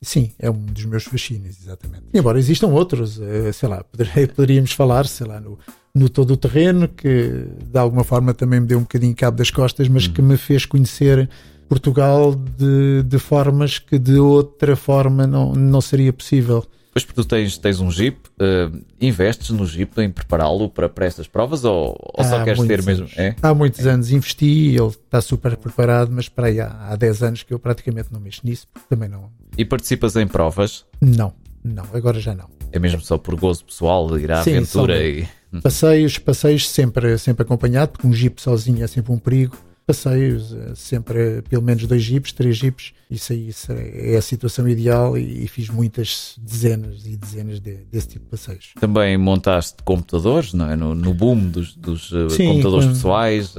sim, 0.00 0.32
é 0.38 0.50
um 0.50 0.58
dos 0.58 0.84
meus 0.84 1.04
fascínios, 1.04 1.56
exatamente. 1.62 2.04
Embora 2.14 2.38
existam 2.38 2.68
outros, 2.68 3.20
eh, 3.20 3.52
sei 3.52 3.68
lá, 3.68 3.84
poderíamos 4.34 4.72
falar, 4.72 5.06
sei 5.06 5.26
lá, 5.26 5.40
no, 5.40 5.58
no 5.94 6.08
todo 6.08 6.32
o 6.32 6.36
terreno, 6.36 6.88
que 6.88 7.46
de 7.70 7.78
alguma 7.78 8.04
forma 8.04 8.32
também 8.32 8.60
me 8.60 8.66
deu 8.66 8.78
um 8.78 8.82
bocadinho 8.82 9.14
cabo 9.14 9.36
das 9.36 9.50
costas, 9.50 9.88
mas 9.88 10.06
uhum. 10.06 10.12
que 10.12 10.22
me 10.22 10.36
fez 10.36 10.64
conhecer 10.64 11.28
Portugal 11.68 12.34
de, 12.34 13.02
de 13.02 13.18
formas 13.18 13.78
que 13.78 13.98
de 13.98 14.18
outra 14.18 14.74
forma 14.74 15.26
não, 15.26 15.52
não 15.52 15.80
seria 15.80 16.12
possível. 16.12 16.64
Pois 16.98 17.04
porque 17.04 17.22
tu 17.22 17.28
tens, 17.28 17.56
tens 17.56 17.78
um 17.78 17.92
Jeep, 17.92 18.18
uh, 18.40 18.84
investes 19.00 19.50
no 19.50 19.64
Jeep 19.64 20.00
em 20.00 20.10
prepará-lo 20.10 20.68
para, 20.68 20.88
para 20.88 21.06
estas 21.06 21.28
provas 21.28 21.64
ou, 21.64 21.96
ou 22.12 22.24
só 22.24 22.42
queres 22.42 22.60
ter 22.66 22.82
mesmo? 22.82 23.06
É? 23.16 23.36
Há 23.40 23.54
muitos 23.54 23.86
é. 23.86 23.90
anos 23.90 24.10
investi, 24.10 24.74
ele 24.74 24.88
está 24.88 25.20
super 25.20 25.56
preparado, 25.56 26.10
mas 26.10 26.28
para 26.28 26.48
aí 26.48 26.60
há, 26.60 26.88
há 26.88 26.96
10 26.96 27.22
anos 27.22 27.42
que 27.44 27.54
eu 27.54 27.58
praticamente 27.60 28.08
não 28.12 28.18
mexo 28.18 28.40
nisso, 28.42 28.66
porque 28.72 28.88
também 28.88 29.08
não. 29.08 29.30
E 29.56 29.64
participas 29.64 30.16
em 30.16 30.26
provas? 30.26 30.84
Não, 31.00 31.32
não, 31.62 31.84
agora 31.92 32.18
já 32.18 32.34
não. 32.34 32.50
É 32.72 32.80
mesmo 32.80 33.00
só 33.00 33.16
por 33.16 33.36
gozo 33.36 33.64
pessoal, 33.64 34.08
de 34.08 34.24
ir 34.24 34.32
à 34.32 34.42
Sim, 34.42 34.56
aventura 34.56 35.00
e. 35.00 35.28
Passeios, 35.62 36.18
passeios 36.18 36.68
sempre, 36.68 37.16
sempre 37.16 37.44
acompanhado, 37.44 37.92
porque 37.92 38.08
um 38.08 38.12
Jeep 38.12 38.42
sozinho 38.42 38.82
é 38.82 38.88
sempre 38.88 39.12
um 39.12 39.18
perigo 39.18 39.56
passeios, 39.88 40.52
eh, 40.52 40.74
sempre 40.74 41.40
pelo 41.48 41.62
menos 41.62 41.86
dois 41.86 42.02
jipes, 42.02 42.30
três 42.32 42.58
jipes, 42.58 42.92
isso 43.10 43.32
aí 43.32 43.48
isso 43.48 43.72
é 43.72 44.16
a 44.16 44.20
situação 44.20 44.68
ideal 44.68 45.16
e, 45.16 45.44
e 45.44 45.48
fiz 45.48 45.70
muitas 45.70 46.34
dezenas 46.38 47.06
e 47.06 47.16
dezenas 47.16 47.58
de, 47.58 47.76
desse 47.90 48.08
tipo 48.08 48.26
de 48.26 48.30
passeios. 48.30 48.74
Também 48.78 49.16
montaste 49.16 49.82
computadores, 49.82 50.52
não 50.52 50.70
é? 50.70 50.76
No, 50.76 50.94
no 50.94 51.14
boom 51.14 51.48
dos, 51.48 51.74
dos 51.74 52.12
eh, 52.12 52.28
Sim, 52.28 52.48
computadores 52.48 52.84
quando, 52.84 52.94
pessoais. 52.94 53.54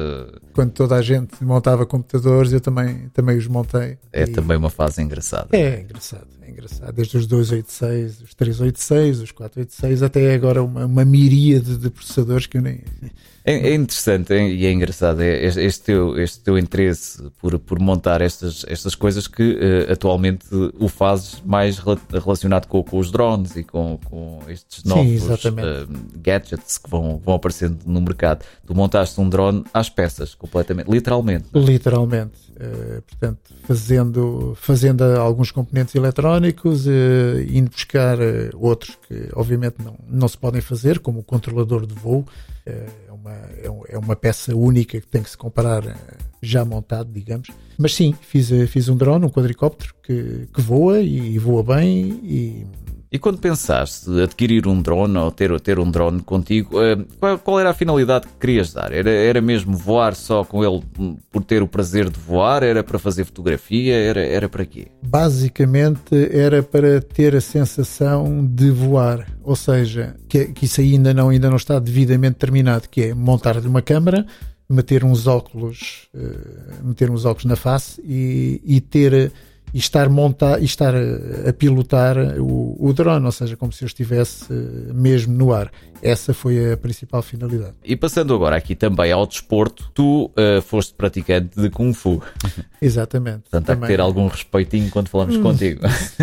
Quando 0.53 0.71
toda 0.71 0.95
a 0.95 1.01
gente 1.01 1.43
montava 1.43 1.83
computadores, 1.83 2.53
eu 2.53 2.61
também, 2.61 3.09
também 3.09 3.35
os 3.35 3.47
montei. 3.47 3.97
É 4.13 4.23
e... 4.23 4.27
também 4.27 4.55
uma 4.55 4.69
fase 4.69 5.01
engraçada. 5.01 5.47
É 5.51 5.69
é 5.69 5.81
engraçado. 5.81 6.38
Desde 6.93 7.17
os 7.17 7.27
286, 7.27 8.21
os 8.21 8.33
386, 8.33 9.21
os 9.21 9.31
486, 9.31 10.03
até 10.03 10.33
agora 10.33 10.63
uma, 10.63 10.85
uma 10.85 11.05
miríade 11.05 11.77
de 11.77 11.89
processadores 11.89 12.45
que 12.45 12.57
eu 12.57 12.61
nem 12.61 12.81
é, 13.49 13.69
é 13.69 13.73
interessante 13.73 14.31
é, 14.31 14.47
e 14.47 14.65
é 14.65 14.71
engraçado 14.71 15.21
é, 15.21 15.43
este, 15.43 15.81
teu, 15.81 16.19
este 16.19 16.39
teu 16.41 16.57
interesse 16.57 17.23
por, 17.41 17.57
por 17.57 17.79
montar 17.79 18.21
estas, 18.21 18.63
estas 18.67 18.93
coisas 18.93 19.27
que 19.27 19.53
uh, 19.53 19.91
atualmente 19.91 20.45
o 20.77 20.87
fazes 20.87 21.41
mais 21.43 21.79
relacionado 21.79 22.67
com, 22.67 22.83
com 22.83 22.99
os 22.99 23.11
drones 23.11 23.55
e 23.55 23.63
com, 23.63 23.97
com 24.05 24.39
estes 24.47 24.83
novos 24.83 25.23
Sim, 25.23 25.49
uh, 25.49 25.87
gadgets 26.17 26.77
que 26.77 26.89
vão, 26.89 27.19
vão 27.23 27.35
aparecendo 27.35 27.79
no 27.85 28.01
mercado. 28.01 28.45
Tu 28.67 28.75
montaste 28.75 29.19
um 29.19 29.27
drone 29.27 29.63
às 29.73 29.89
peças, 29.89 30.35
completamente, 30.35 30.87
literalmente. 30.87 31.45
Literalmente. 31.53 32.49
Uh, 32.51 33.01
portanto, 33.01 33.53
fazendo, 33.63 34.57
fazendo 34.59 35.01
alguns 35.03 35.49
componentes 35.49 35.95
eletrónicos, 35.95 36.48
indo 37.49 37.69
buscar 37.69 38.17
outros 38.55 38.97
que 39.07 39.29
obviamente 39.33 39.75
não, 39.83 39.95
não 40.07 40.27
se 40.27 40.37
podem 40.37 40.61
fazer, 40.61 40.99
como 40.99 41.19
o 41.19 41.23
controlador 41.23 41.85
de 41.85 41.93
voo 41.93 42.25
é 42.69 43.11
uma, 43.11 43.31
é, 43.31 43.71
é 43.89 43.97
uma 43.97 44.15
peça 44.15 44.55
única 44.55 44.99
que 44.99 45.07
tem 45.07 45.23
que 45.23 45.29
se 45.29 45.37
comparar 45.37 45.85
eh, 45.85 45.95
já 46.41 46.63
montado, 46.63 47.11
digamos. 47.11 47.49
Mas 47.77 47.95
sim, 47.95 48.13
fiz, 48.21 48.51
eh, 48.51 48.67
fiz 48.67 48.87
um 48.89 48.95
drone, 48.95 49.25
um 49.25 49.29
quadricóptero 49.29 49.93
que, 50.03 50.47
que 50.53 50.61
voa 50.61 50.99
e 51.01 51.37
voa 51.37 51.63
bem 51.63 52.19
e 52.23 52.67
e 53.11 53.17
quando 53.17 53.39
pensaste 53.39 54.07
adquirir 54.21 54.67
um 54.67 54.79
drone 54.81 55.17
ou 55.17 55.31
ter, 55.31 55.59
ter 55.61 55.79
um 55.79 55.89
drone 55.89 56.21
contigo, 56.21 56.79
eh, 56.79 56.95
qual, 57.19 57.39
qual, 57.39 57.59
era 57.59 57.71
a 57.71 57.73
finalidade 57.73 58.27
que 58.27 58.33
querias 58.39 58.71
dar? 58.71 58.91
Era, 58.91 59.09
era 59.09 59.41
mesmo 59.41 59.75
voar 59.75 60.13
só 60.13 60.43
com 60.43 60.63
ele 60.63 60.83
por 61.31 61.43
ter 61.43 61.63
o 61.63 61.67
prazer 61.67 62.07
de 62.07 62.19
voar? 62.19 62.61
Era 62.61 62.83
para 62.83 62.99
fazer 62.99 63.25
fotografia? 63.25 63.95
Era, 63.95 64.21
era 64.21 64.47
para 64.47 64.63
quê? 64.63 64.89
Basicamente 65.01 66.15
era 66.31 66.61
para 66.61 67.01
ter 67.01 67.35
a 67.35 67.41
sensação 67.41 68.45
de 68.45 68.69
voar. 68.69 69.25
Ou 69.43 69.55
seja, 69.55 70.15
que, 70.27 70.45
que 70.45 70.65
isso 70.65 70.79
ainda 70.79 71.11
não, 71.11 71.29
ainda 71.29 71.49
não 71.49 71.57
está 71.57 71.79
devidamente 71.79 72.35
terminado, 72.35 72.87
que 72.87 73.05
é 73.05 73.13
montar-lhe 73.15 73.67
uma 73.67 73.81
câmera, 73.81 74.23
meter 74.69 75.03
uns 75.03 75.25
óculos, 75.25 76.07
uh, 76.13 76.87
meter 76.87 77.09
uns 77.09 77.25
óculos 77.25 77.45
na 77.45 77.55
face 77.55 77.99
e, 78.05 78.61
e 78.63 78.79
ter 78.79 79.31
e 79.73 79.77
estar, 79.77 80.09
montar, 80.09 80.61
e 80.61 80.65
estar 80.65 80.93
a, 80.95 81.49
a 81.49 81.53
pilotar 81.53 82.17
o, 82.39 82.75
o 82.79 82.93
drone, 82.93 83.25
ou 83.25 83.31
seja, 83.31 83.55
como 83.55 83.71
se 83.71 83.83
eu 83.83 83.87
estivesse 83.87 84.51
uh, 84.51 84.93
mesmo 84.93 85.33
no 85.33 85.53
ar. 85.53 85.71
Essa 86.01 86.33
foi 86.33 86.71
a 86.71 86.77
principal 86.77 87.21
finalidade. 87.21 87.73
E 87.83 87.95
passando 87.95 88.33
agora 88.33 88.55
aqui 88.55 88.75
também 88.75 89.11
ao 89.11 89.27
desporto, 89.27 89.91
tu 89.93 90.25
uh, 90.25 90.61
foste 90.61 90.93
praticante 90.93 91.59
de 91.59 91.69
Kung 91.69 91.93
Fu. 91.93 92.21
Exatamente. 92.81 93.41
Portanto, 93.41 93.65
também. 93.65 93.83
há 93.83 93.87
que 93.87 93.93
ter 93.93 93.99
algum 93.99 94.27
respeitinho 94.27 94.89
quando 94.89 95.09
falamos 95.09 95.35
hum. 95.35 95.41
contigo. 95.41 95.81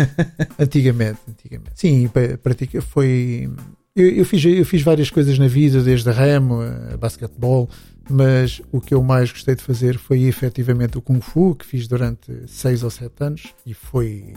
antigamente, 0.57 1.19
antigamente. 1.27 1.71
Sim, 1.75 2.09
pratica, 2.41 2.81
foi. 2.81 3.49
Eu, 3.95 4.09
eu, 4.09 4.25
fiz, 4.25 4.45
eu 4.45 4.65
fiz 4.65 4.81
várias 4.81 5.09
coisas 5.09 5.39
na 5.39 5.47
vida, 5.47 5.81
desde 5.81 6.11
remo, 6.11 6.61
a 6.93 6.97
basquetebol, 6.97 7.67
mas 8.09 8.61
o 8.71 8.79
que 8.79 8.93
eu 8.93 9.03
mais 9.03 9.31
gostei 9.31 9.55
de 9.55 9.61
fazer 9.61 9.97
foi 9.97 10.23
efetivamente 10.23 10.97
o 10.97 11.01
Kung 11.01 11.21
Fu, 11.21 11.55
que 11.55 11.65
fiz 11.65 11.87
durante 11.87 12.31
seis 12.47 12.83
ou 12.83 12.89
sete 12.89 13.23
anos 13.23 13.53
e 13.65 13.73
foi, 13.73 14.33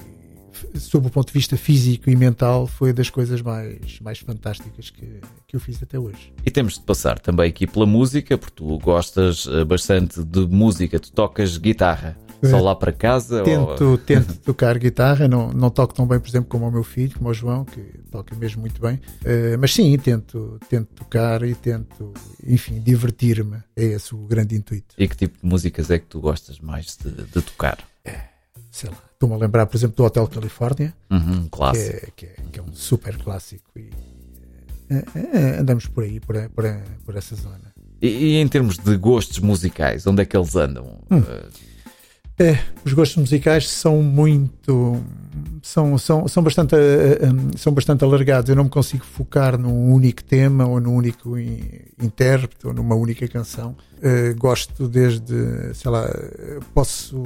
sob 0.74 1.06
o 1.06 1.10
ponto 1.10 1.28
de 1.28 1.32
vista 1.32 1.56
físico 1.56 2.10
e 2.10 2.16
mental, 2.16 2.66
foi 2.66 2.92
das 2.92 3.10
coisas 3.10 3.42
mais, 3.42 4.00
mais 4.00 4.18
fantásticas 4.18 4.90
que, 4.90 5.20
que 5.46 5.56
eu 5.56 5.60
fiz 5.60 5.82
até 5.82 5.98
hoje. 5.98 6.32
E 6.44 6.50
temos 6.50 6.74
de 6.74 6.80
passar 6.80 7.18
também 7.18 7.48
aqui 7.48 7.66
pela 7.66 7.86
música, 7.86 8.36
porque 8.36 8.54
tu 8.56 8.78
gostas 8.78 9.46
eh, 9.50 9.64
bastante 9.64 10.22
de 10.22 10.40
música, 10.46 10.98
tu 10.98 11.12
tocas 11.12 11.56
guitarra. 11.56 12.16
Só 12.48 12.60
lá 12.60 12.74
para 12.74 12.92
casa? 12.92 13.42
Tento, 13.42 13.84
ou... 13.84 13.98
tento 13.98 14.38
tocar 14.38 14.78
guitarra, 14.78 15.28
não, 15.28 15.52
não 15.52 15.70
toco 15.70 15.94
tão 15.94 16.06
bem, 16.06 16.18
por 16.18 16.28
exemplo, 16.28 16.48
como 16.48 16.66
o 16.66 16.70
meu 16.70 16.84
filho, 16.84 17.16
como 17.16 17.30
o 17.30 17.34
João, 17.34 17.64
que 17.64 17.80
toca 18.10 18.34
mesmo 18.34 18.60
muito 18.60 18.80
bem. 18.80 18.96
Uh, 18.96 19.58
mas 19.58 19.74
sim, 19.74 19.96
tento, 19.98 20.58
tento 20.68 20.88
tocar 20.94 21.42
e 21.42 21.54
tento, 21.54 22.12
enfim, 22.46 22.80
divertir-me. 22.80 23.58
É 23.76 23.84
esse 23.84 24.14
o 24.14 24.18
grande 24.18 24.56
intuito. 24.56 24.94
E 24.96 25.06
que 25.06 25.16
tipo 25.16 25.38
de 25.40 25.46
músicas 25.46 25.90
é 25.90 25.98
que 25.98 26.06
tu 26.06 26.20
gostas 26.20 26.58
mais 26.58 26.96
de, 26.96 27.10
de 27.10 27.42
tocar? 27.42 27.78
É, 28.04 28.20
sei 28.70 28.90
lá. 28.90 28.96
Estou-me 29.12 29.34
a 29.34 29.38
lembrar, 29.38 29.66
por 29.66 29.76
exemplo, 29.76 29.96
do 29.96 30.04
Hotel 30.04 30.26
Califórnia, 30.28 30.94
uhum, 31.10 31.46
clássico. 31.50 32.12
Que, 32.16 32.26
é, 32.26 32.32
que, 32.34 32.40
é, 32.40 32.44
que 32.52 32.58
é 32.60 32.62
um 32.62 32.72
super 32.72 33.18
clássico. 33.18 33.70
E, 33.76 33.90
uh, 34.90 35.60
andamos 35.60 35.86
por 35.86 36.04
aí, 36.04 36.20
por, 36.20 36.36
por, 36.50 36.64
por 37.04 37.16
essa 37.16 37.36
zona. 37.36 37.74
E, 38.00 38.08
e, 38.08 38.36
em 38.36 38.48
termos 38.48 38.78
de 38.78 38.96
gostos 38.96 39.38
musicais, 39.38 40.06
onde 40.06 40.22
é 40.22 40.24
que 40.24 40.34
eles 40.34 40.56
andam? 40.56 40.98
Hum. 41.10 41.18
Uh, 41.18 41.69
é, 42.40 42.58
os 42.84 42.94
gostos 42.94 43.18
musicais 43.18 43.68
são 43.68 44.02
muito. 44.02 45.02
São, 45.62 45.98
são, 45.98 46.26
são, 46.26 46.42
bastante, 46.42 46.74
eh, 46.74 47.18
eh, 47.20 47.58
são 47.58 47.72
bastante 47.72 48.02
alargados. 48.02 48.48
Eu 48.48 48.56
não 48.56 48.64
me 48.64 48.70
consigo 48.70 49.04
focar 49.04 49.58
num 49.58 49.92
único 49.92 50.24
tema 50.24 50.66
ou 50.66 50.80
num 50.80 50.94
único 50.94 51.38
intérprete 51.38 52.66
ou 52.66 52.72
numa 52.72 52.94
única 52.94 53.28
canção. 53.28 53.76
Uh, 53.98 54.34
gosto 54.38 54.88
desde, 54.88 55.74
sei 55.74 55.90
lá, 55.90 56.10
posso, 56.72 57.22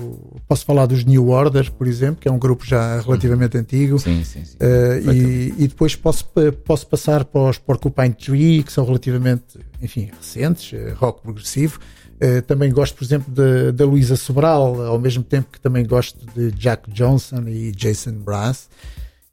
posso 0.49 0.65
falar 0.65 0.87
dos 0.87 1.05
New 1.05 1.29
Order, 1.29 1.71
por 1.71 1.87
exemplo, 1.87 2.17
que 2.17 2.27
é 2.27 2.33
um 2.33 2.39
grupo 2.39 2.67
já 2.67 3.01
relativamente 3.01 3.57
antigo. 3.57 4.01
Sim, 4.01 4.25
sim, 4.25 4.45
sim. 4.45 4.57
Uh, 4.57 5.13
e, 5.13 5.55
e, 5.57 5.69
depois 5.69 5.95
posso, 5.95 6.29
posso 6.65 6.87
passar 6.89 7.25
para 7.25 7.51
os 7.51 7.59
Porcupine 7.59 8.13
Tree, 8.13 8.65
que 8.65 8.73
são 8.73 8.85
relativamente, 8.85 9.61
enfim, 9.81 10.11
recentes, 10.19 10.73
rock 10.97 11.23
progressivo. 11.23 11.79
Uh, 12.15 12.43
também 12.43 12.71
gosto, 12.71 12.95
por 12.95 13.05
exemplo, 13.05 13.33
da 13.73 13.85
Luísa 13.85 14.17
Sobral, 14.17 14.83
ao 14.83 14.99
mesmo 14.99 15.23
tempo 15.23 15.49
que 15.53 15.61
também 15.61 15.85
gosto 15.85 16.19
de 16.35 16.51
Jack 16.53 16.91
Johnson 16.91 17.43
e 17.49 17.73
Jason 17.73 18.13
Brass. 18.13 18.69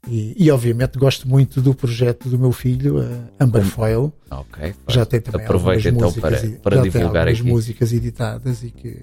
E, 0.08 0.34
e, 0.36 0.50
obviamente 0.50 0.98
gosto 0.98 1.28
muito 1.28 1.60
do 1.60 1.72
projeto 1.72 2.28
do 2.28 2.36
meu 2.36 2.50
filho, 2.50 2.98
uh, 2.98 3.22
Amber 3.38 3.62
Foyle. 3.64 4.12
Já 4.88 5.06
tem 5.06 5.20
também 5.20 5.44
Aproveita 5.44 5.88
então 5.88 6.08
músicas, 6.08 6.40
para, 6.40 6.50
para 6.58 6.82
divulgar 6.82 7.28
aqui. 7.28 7.42
músicas 7.44 7.92
editadas 7.92 8.64
e 8.64 8.70
que 8.70 8.96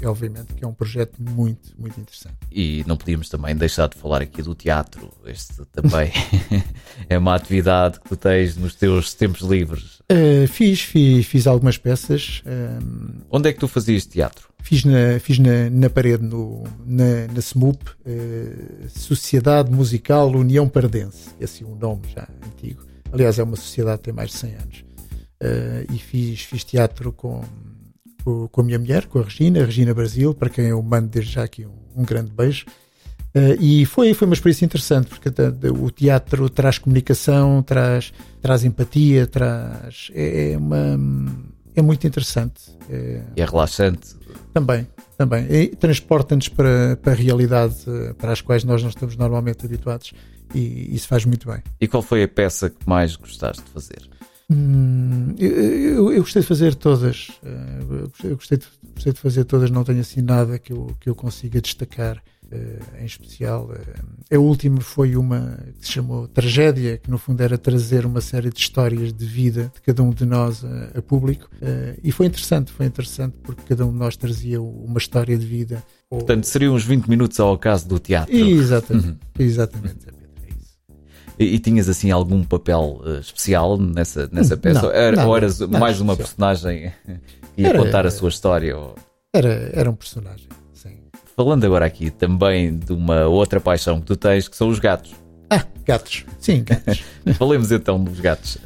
e 0.00 0.06
obviamente 0.06 0.54
que 0.54 0.64
é 0.64 0.66
um 0.66 0.72
projeto 0.72 1.16
muito, 1.18 1.74
muito 1.78 2.00
interessante. 2.00 2.36
E 2.50 2.84
não 2.86 2.96
podíamos 2.96 3.28
também 3.28 3.54
deixar 3.56 3.88
de 3.88 3.96
falar 3.96 4.22
aqui 4.22 4.42
do 4.42 4.54
teatro. 4.54 5.10
Este 5.24 5.64
também 5.66 6.12
é 7.08 7.18
uma 7.18 7.34
atividade 7.34 8.00
que 8.00 8.08
tu 8.08 8.16
tens 8.16 8.56
nos 8.56 8.74
teus 8.74 9.14
tempos 9.14 9.40
livres. 9.40 10.00
Uh, 10.10 10.46
fiz, 10.46 10.80
fiz, 10.80 11.26
fiz 11.26 11.46
algumas 11.46 11.76
peças. 11.76 12.42
Um, 12.46 13.20
Onde 13.30 13.48
é 13.48 13.52
que 13.52 13.58
tu 13.58 13.68
fazias 13.68 14.06
teatro? 14.06 14.48
Fiz 14.62 14.84
na, 14.84 15.18
fiz 15.20 15.38
na, 15.38 15.70
na 15.70 15.90
parede, 15.90 16.22
no, 16.22 16.64
na, 16.84 17.26
na 17.32 17.40
SMUP, 17.40 17.82
uh, 17.88 18.88
Sociedade 18.88 19.70
Musical 19.70 20.30
União 20.30 20.68
Pardense. 20.68 21.30
Esse 21.40 21.64
é 21.64 21.66
um 21.66 21.74
nome 21.74 22.02
já 22.14 22.28
antigo. 22.46 22.82
Aliás, 23.12 23.38
é 23.38 23.42
uma 23.42 23.56
sociedade 23.56 23.98
que 23.98 24.04
tem 24.04 24.14
mais 24.14 24.30
de 24.30 24.36
100 24.36 24.54
anos. 24.54 24.84
Uh, 25.42 25.92
e 25.94 25.98
fiz, 25.98 26.42
fiz 26.42 26.64
teatro 26.64 27.12
com 27.12 27.42
com, 28.28 28.46
com 28.48 28.60
a 28.60 28.64
minha 28.64 28.78
mulher, 28.78 29.06
com 29.06 29.20
a 29.20 29.22
Regina, 29.22 29.62
a 29.62 29.64
Regina 29.64 29.94
Brasil, 29.94 30.34
para 30.34 30.50
quem 30.50 30.66
eu 30.66 30.82
mando 30.82 31.08
desde 31.08 31.32
já 31.32 31.44
aqui 31.44 31.64
um, 31.64 32.02
um 32.02 32.04
grande 32.04 32.30
beijo. 32.30 32.66
Uh, 33.34 33.56
e 33.58 33.86
foi, 33.86 34.12
foi 34.12 34.26
uma 34.26 34.34
experiência 34.34 34.66
interessante, 34.66 35.08
porque 35.08 35.30
o 35.70 35.90
teatro 35.90 36.48
traz 36.50 36.76
comunicação, 36.76 37.62
traz, 37.62 38.12
traz 38.42 38.64
empatia, 38.64 39.26
traz. 39.26 40.10
É, 40.14 40.52
é 40.52 40.58
uma, 40.58 40.98
é 41.74 41.80
muito 41.80 42.06
interessante. 42.06 42.76
É, 42.90 43.22
é 43.36 43.44
relaxante. 43.44 44.14
Também, 44.52 44.86
também. 45.16 45.46
Transporta-nos 45.76 46.48
para, 46.48 46.96
para 46.96 47.12
a 47.12 47.16
realidade 47.16 47.76
para 48.18 48.32
as 48.32 48.42
quais 48.42 48.62
nós 48.62 48.82
não 48.82 48.90
estamos 48.90 49.16
normalmente 49.16 49.64
habituados 49.64 50.12
e 50.54 50.94
isso 50.94 51.08
faz 51.08 51.24
muito 51.24 51.46
bem. 51.46 51.62
E 51.80 51.86
qual 51.86 52.02
foi 52.02 52.22
a 52.22 52.28
peça 52.28 52.68
que 52.68 52.88
mais 52.88 53.16
gostaste 53.16 53.62
de 53.62 53.70
fazer? 53.70 54.17
Hum, 54.50 55.34
eu, 55.38 56.10
eu, 56.10 56.22
gostei 56.22 56.40
de 56.40 56.48
fazer 56.48 56.74
todas. 56.74 57.28
Eh, 57.44 58.08
eu 58.24 58.36
gostei 58.36 58.56
de, 58.56 58.66
gostei 58.94 59.12
de, 59.12 59.20
fazer 59.20 59.44
todas, 59.44 59.70
não 59.70 59.84
tenho 59.84 60.00
assim 60.00 60.22
nada 60.22 60.58
que 60.58 60.72
eu, 60.72 60.96
que 60.98 61.10
eu 61.10 61.14
consiga 61.14 61.60
destacar 61.60 62.22
uh, 62.50 63.00
em 63.02 63.04
especial. 63.04 63.70
Uh, 63.70 64.34
a 64.34 64.38
última 64.38 64.80
foi 64.80 65.16
uma 65.16 65.58
que 65.78 65.86
se 65.86 65.92
chamou 65.92 66.26
Tragédia, 66.28 66.96
que 66.96 67.10
no 67.10 67.18
fundo 67.18 67.42
era 67.42 67.58
trazer 67.58 68.06
uma 68.06 68.22
série 68.22 68.48
de 68.48 68.58
histórias 68.58 69.12
de 69.12 69.26
vida 69.26 69.70
de 69.74 69.82
cada 69.82 70.02
um 70.02 70.10
de 70.10 70.24
nós 70.24 70.64
a, 70.64 70.98
a 70.98 71.02
público. 71.02 71.50
Uh, 71.60 72.00
e 72.02 72.10
foi 72.10 72.24
interessante, 72.24 72.72
foi 72.72 72.86
interessante 72.86 73.36
porque 73.42 73.62
cada 73.68 73.84
um 73.84 73.92
de 73.92 73.98
nós 73.98 74.16
trazia 74.16 74.62
uma 74.62 74.98
história 74.98 75.36
de 75.36 75.44
vida. 75.44 75.84
Portanto, 76.08 76.44
seriam 76.44 76.74
uns 76.74 76.84
20 76.84 77.06
minutos 77.06 77.38
ao 77.38 77.58
caso 77.58 77.86
do 77.86 77.98
teatro. 77.98 78.34
Exatamente, 78.34 79.08
uhum. 79.08 79.16
exatamente. 79.38 80.06
E, 81.38 81.54
e, 81.54 81.58
tinhas 81.58 81.88
assim 81.88 82.10
algum 82.10 82.42
papel 82.42 83.00
uh, 83.04 83.20
especial 83.20 83.78
nessa, 83.78 84.28
nessa 84.32 84.56
peça? 84.56 84.82
Não, 84.82 84.90
era, 84.90 85.26
ou 85.26 85.36
eras 85.36 85.60
mais 85.60 86.00
uma 86.00 86.16
personagem 86.16 86.92
que 87.54 87.62
ia 87.62 87.68
era, 87.68 87.78
contar 87.78 88.06
a 88.06 88.10
sua 88.10 88.28
história? 88.28 88.76
Ou... 88.76 88.94
Era, 89.32 89.70
era 89.72 89.90
um 89.90 89.94
personagem, 89.94 90.48
sim. 90.72 90.98
Falando 91.36 91.64
agora 91.64 91.86
aqui 91.86 92.10
também 92.10 92.76
de 92.76 92.92
uma 92.92 93.26
outra 93.26 93.60
paixão 93.60 94.00
que 94.00 94.06
tu 94.06 94.16
tens, 94.16 94.48
que 94.48 94.56
são 94.56 94.68
os 94.68 94.80
gatos. 94.80 95.14
Ah, 95.48 95.64
gatos. 95.84 96.26
Sim, 96.40 96.64
gatos. 96.64 97.02
Falemos 97.38 97.70
então 97.70 98.02
dos 98.02 98.18
gatos. 98.20 98.58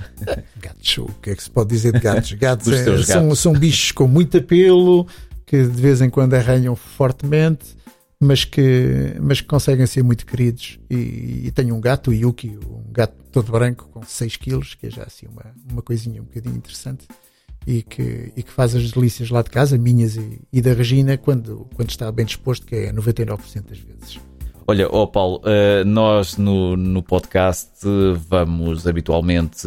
gatos, 0.60 0.98
o 0.98 1.06
que 1.20 1.30
é 1.30 1.34
que 1.36 1.42
se 1.42 1.50
pode 1.50 1.68
dizer 1.68 1.92
de 1.92 2.00
gatos? 2.00 2.32
Gatos, 2.40 2.72
é, 2.72 2.84
gatos. 2.84 3.06
São, 3.06 3.34
são 3.34 3.52
bichos 3.52 3.92
com 3.92 4.08
muito 4.08 4.38
apelo, 4.38 5.06
que 5.46 5.62
de 5.62 5.80
vez 5.80 6.00
em 6.00 6.08
quando 6.08 6.34
arranham 6.34 6.74
fortemente 6.74 7.81
mas 8.22 8.44
que, 8.44 9.16
mas 9.20 9.40
que 9.40 9.48
conseguem 9.48 9.84
ser 9.84 10.04
muito 10.04 10.24
queridos. 10.24 10.78
E, 10.88 11.42
e 11.46 11.50
tenho 11.50 11.74
um 11.74 11.80
gato, 11.80 12.10
o 12.10 12.14
Yuki, 12.14 12.56
um 12.64 12.92
gato 12.92 13.14
todo 13.32 13.50
branco 13.50 13.88
com 13.92 14.02
6 14.02 14.36
quilos, 14.36 14.74
que 14.74 14.86
é 14.86 14.90
já 14.90 15.02
assim 15.02 15.26
uma, 15.26 15.52
uma 15.70 15.82
coisinha 15.82 16.22
um 16.22 16.24
bocadinho 16.24 16.54
interessante 16.54 17.08
e 17.66 17.82
que, 17.82 18.32
e 18.36 18.42
que 18.42 18.50
faz 18.50 18.76
as 18.76 18.92
delícias 18.92 19.28
lá 19.28 19.42
de 19.42 19.50
casa, 19.50 19.76
minhas 19.76 20.16
e, 20.16 20.40
e 20.52 20.62
da 20.62 20.72
Regina, 20.72 21.18
quando, 21.18 21.66
quando 21.74 21.90
está 21.90 22.12
bem 22.12 22.24
disposto, 22.24 22.64
que 22.64 22.76
é 22.76 22.92
99% 22.92 23.68
das 23.68 23.78
vezes. 23.78 24.20
Olha, 24.68 24.88
oh 24.88 25.08
Paulo, 25.08 25.38
uh, 25.38 25.84
nós 25.84 26.36
no, 26.36 26.76
no 26.76 27.02
podcast 27.02 27.80
vamos 28.28 28.86
habitualmente 28.86 29.66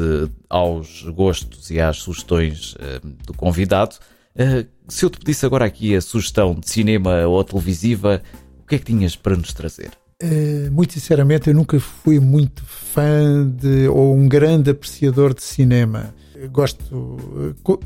aos 0.49 1.03
gostos 1.09 1.69
e 1.69 1.81
às 1.81 1.97
sugestões 1.97 2.75
uh, 2.75 3.05
do 3.25 3.33
convidado. 3.33 3.97
Uh, 4.33 4.65
se 4.87 5.03
eu 5.03 5.09
te 5.09 5.19
pedisse 5.19 5.45
agora 5.45 5.65
aqui 5.65 5.93
a 5.95 6.01
sugestão 6.01 6.55
de 6.55 6.69
cinema 6.69 7.25
ou 7.27 7.43
televisiva, 7.43 8.21
o 8.65 8.67
que 8.67 8.75
é 8.75 8.79
que 8.79 8.85
tinhas 8.85 9.15
para 9.15 9.37
nos 9.37 9.53
trazer? 9.53 9.91
Uh, 10.23 10.71
muito 10.71 10.93
sinceramente, 10.93 11.49
eu 11.49 11.53
nunca 11.53 11.79
fui 11.79 12.19
muito 12.19 12.63
fã 12.65 13.47
de, 13.47 13.87
ou 13.87 14.15
um 14.15 14.27
grande 14.27 14.71
apreciador 14.71 15.35
de 15.35 15.43
cinema. 15.43 16.15
Gosto. 16.51 16.83
Uh, 16.93 17.79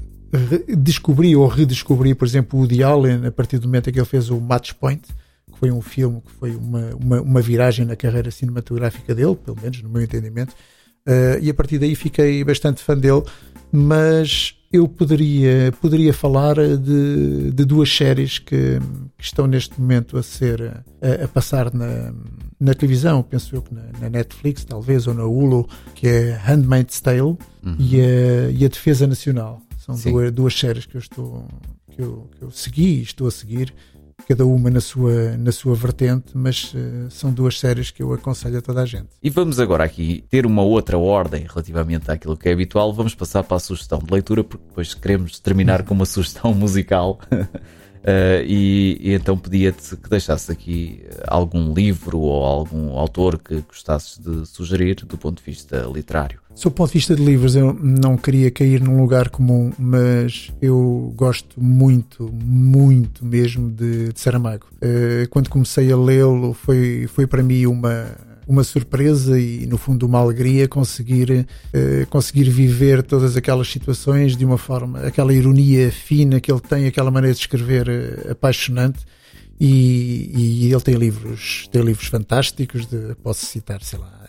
descobri 0.78 1.36
ou 1.36 1.48
redescobri, 1.48 2.16
por 2.16 2.26
exemplo, 2.26 2.58
o 2.58 2.62
Woody 2.62 2.82
Allen 2.82 3.26
a 3.26 3.32
partir 3.32 3.58
do 3.58 3.68
momento 3.68 3.90
em 3.90 3.94
que 3.94 4.00
ele 4.00 4.06
fez 4.06 4.30
o 4.30 4.40
Match 4.40 4.72
Point, 4.74 5.02
que 5.52 5.60
foi 5.60 5.70
um 5.70 5.82
filme 5.82 6.22
que 6.22 6.32
foi 6.32 6.56
uma, 6.56 6.96
uma, 6.96 7.22
uma 7.22 7.42
viragem 7.42 7.86
na 7.86 7.98
carreira 7.98 8.32
cinematográfica 8.32 9.14
dele, 9.14 9.36
pelo 9.36 9.58
menos 9.62 9.82
no 9.82 9.90
meu 9.90 10.02
entendimento. 10.02 10.56
Uh, 11.10 11.42
e 11.42 11.50
a 11.50 11.54
partir 11.54 11.80
daí 11.80 11.96
fiquei 11.96 12.44
bastante 12.44 12.84
fã 12.84 12.96
dele, 12.96 13.24
mas 13.72 14.56
eu 14.72 14.88
poderia, 14.88 15.74
poderia 15.82 16.14
falar 16.14 16.56
de, 16.56 17.52
de 17.52 17.66
duas 17.66 17.90
séries 17.90 18.38
que, 18.38 18.80
que, 19.18 19.24
estão 19.24 19.48
neste 19.48 19.82
momento 19.82 20.16
a 20.16 20.22
ser 20.22 20.62
a, 21.02 21.24
a, 21.24 21.28
passar 21.28 21.74
na, 21.74 22.14
na 22.60 22.76
televisão, 22.76 23.24
penso 23.24 23.56
eu 23.56 23.64
que 23.64 23.74
na, 23.74 23.82
na, 24.00 24.10
Netflix, 24.10 24.64
talvez, 24.64 25.08
ou 25.08 25.16
na 25.16 25.24
Hulu, 25.24 25.68
que 25.96 26.08
é 26.08 26.40
Handmaid's 26.46 27.02
Tale 27.02 27.22
uhum. 27.22 27.38
e, 27.80 28.00
a, 28.00 28.52
e 28.52 28.64
a 28.66 28.68
Defesa 28.68 29.08
Nacional. 29.08 29.60
São 29.80 29.96
duas, 29.96 30.32
duas 30.32 30.60
séries 30.60 30.86
que 30.86 30.96
eu 30.96 31.00
estou 31.00 31.48
que 32.00 32.02
eu, 32.02 32.30
que 32.38 32.44
eu 32.44 32.52
segui 32.52 33.00
e 33.00 33.02
estou 33.02 33.28
a 33.28 33.32
seguir 33.32 33.74
cada 34.28 34.46
uma 34.46 34.70
na 34.70 34.82
sua, 34.82 35.38
na 35.38 35.52
sua 35.52 35.76
vertente, 35.76 36.32
mas 36.36 36.74
uh, 36.74 37.10
são 37.10 37.32
duas 37.32 37.60
séries 37.60 37.92
que 37.92 38.04
eu 38.04 38.14
aconselho 38.14 38.60
a 38.60 38.62
toda 38.62 38.82
a 38.82 38.86
gente. 38.86 39.08
E 39.22 39.30
vamos 39.30 39.60
agora 39.60 39.84
aqui 39.84 40.24
ter 40.30 40.46
uma 40.46 40.62
outra 40.62 40.98
ordem 40.98 41.46
relativamente 41.48 42.10
àquilo 42.12 42.38
que 42.38 42.50
é 42.50 42.54
habitual. 42.54 42.94
Vamos 42.94 43.16
passar 43.16 43.44
para 43.44 43.58
a 43.58 43.60
sugestão 43.60 44.00
de 44.00 44.12
leitura, 44.12 44.44
porque 44.44 44.66
depois 44.68 44.94
queremos 44.94 45.40
terminar 45.40 45.84
com 45.84 45.94
uma 45.94 46.06
sugestão 46.08 46.54
musical. 46.54 47.20
Uh, 47.32 48.44
e, 48.46 48.98
e, 49.02 49.14
então 49.14 49.38
pedia-te 49.38 49.98
que 49.98 50.10
deixasse 50.10 50.52
aqui 50.52 51.04
algum 51.28 51.74
livro 51.74 52.20
ou 52.20 52.44
algum 52.44 52.98
autor 52.98 53.38
que 53.40 53.62
gostasses 53.62 54.18
de 54.18 54.46
sugerir 54.46 54.96
do 55.06 55.18
ponto 55.18 55.40
de 55.40 55.44
vista 55.44 55.90
literário. 55.94 56.40
Sob 56.60 56.74
o 56.74 56.76
ponto 56.76 56.90
de 56.90 56.96
vista 56.96 57.16
de 57.16 57.24
livros, 57.24 57.56
eu 57.56 57.74
não 57.74 58.18
queria 58.18 58.52
cair 58.52 58.82
num 58.82 59.00
lugar 59.00 59.30
comum, 59.30 59.72
mas 59.80 60.52
eu 60.62 61.14
gosto 61.16 61.58
muito, 61.58 62.30
muito 62.34 63.26
mesmo 63.26 63.70
de, 63.70 64.12
de 64.12 64.20
Saramago. 64.20 64.66
Uh, 64.76 65.26
quando 65.30 65.50
comecei 65.50 65.90
a 65.90 65.96
lê-lo, 65.96 66.54
foi, 66.54 67.08
foi 67.08 67.26
para 67.26 67.42
mim 67.42 67.66
uma 67.66 68.14
uma 68.46 68.64
surpresa 68.64 69.40
e, 69.40 69.66
no 69.68 69.78
fundo, 69.78 70.06
uma 70.06 70.20
alegria 70.20 70.68
conseguir, 70.68 71.32
uh, 71.32 72.08
conseguir 72.10 72.50
viver 72.50 73.04
todas 73.04 73.38
aquelas 73.38 73.72
situações 73.72 74.36
de 74.36 74.44
uma 74.44 74.58
forma, 74.58 75.00
aquela 75.00 75.34
ironia 75.34 75.90
fina 75.90 76.42
que 76.42 76.52
ele 76.52 76.60
tem, 76.60 76.88
aquela 76.88 77.10
maneira 77.10 77.34
de 77.34 77.40
escrever 77.40 77.88
uh, 77.88 78.32
apaixonante. 78.32 79.00
E, 79.62 80.32
e, 80.34 80.72
ele 80.74 80.82
tem 80.82 80.96
livros, 80.96 81.70
tem 81.72 81.82
livros 81.82 82.08
fantásticos. 82.08 82.86
De, 82.86 83.16
posso 83.24 83.46
citar, 83.46 83.82
sei 83.82 84.00
lá, 84.00 84.26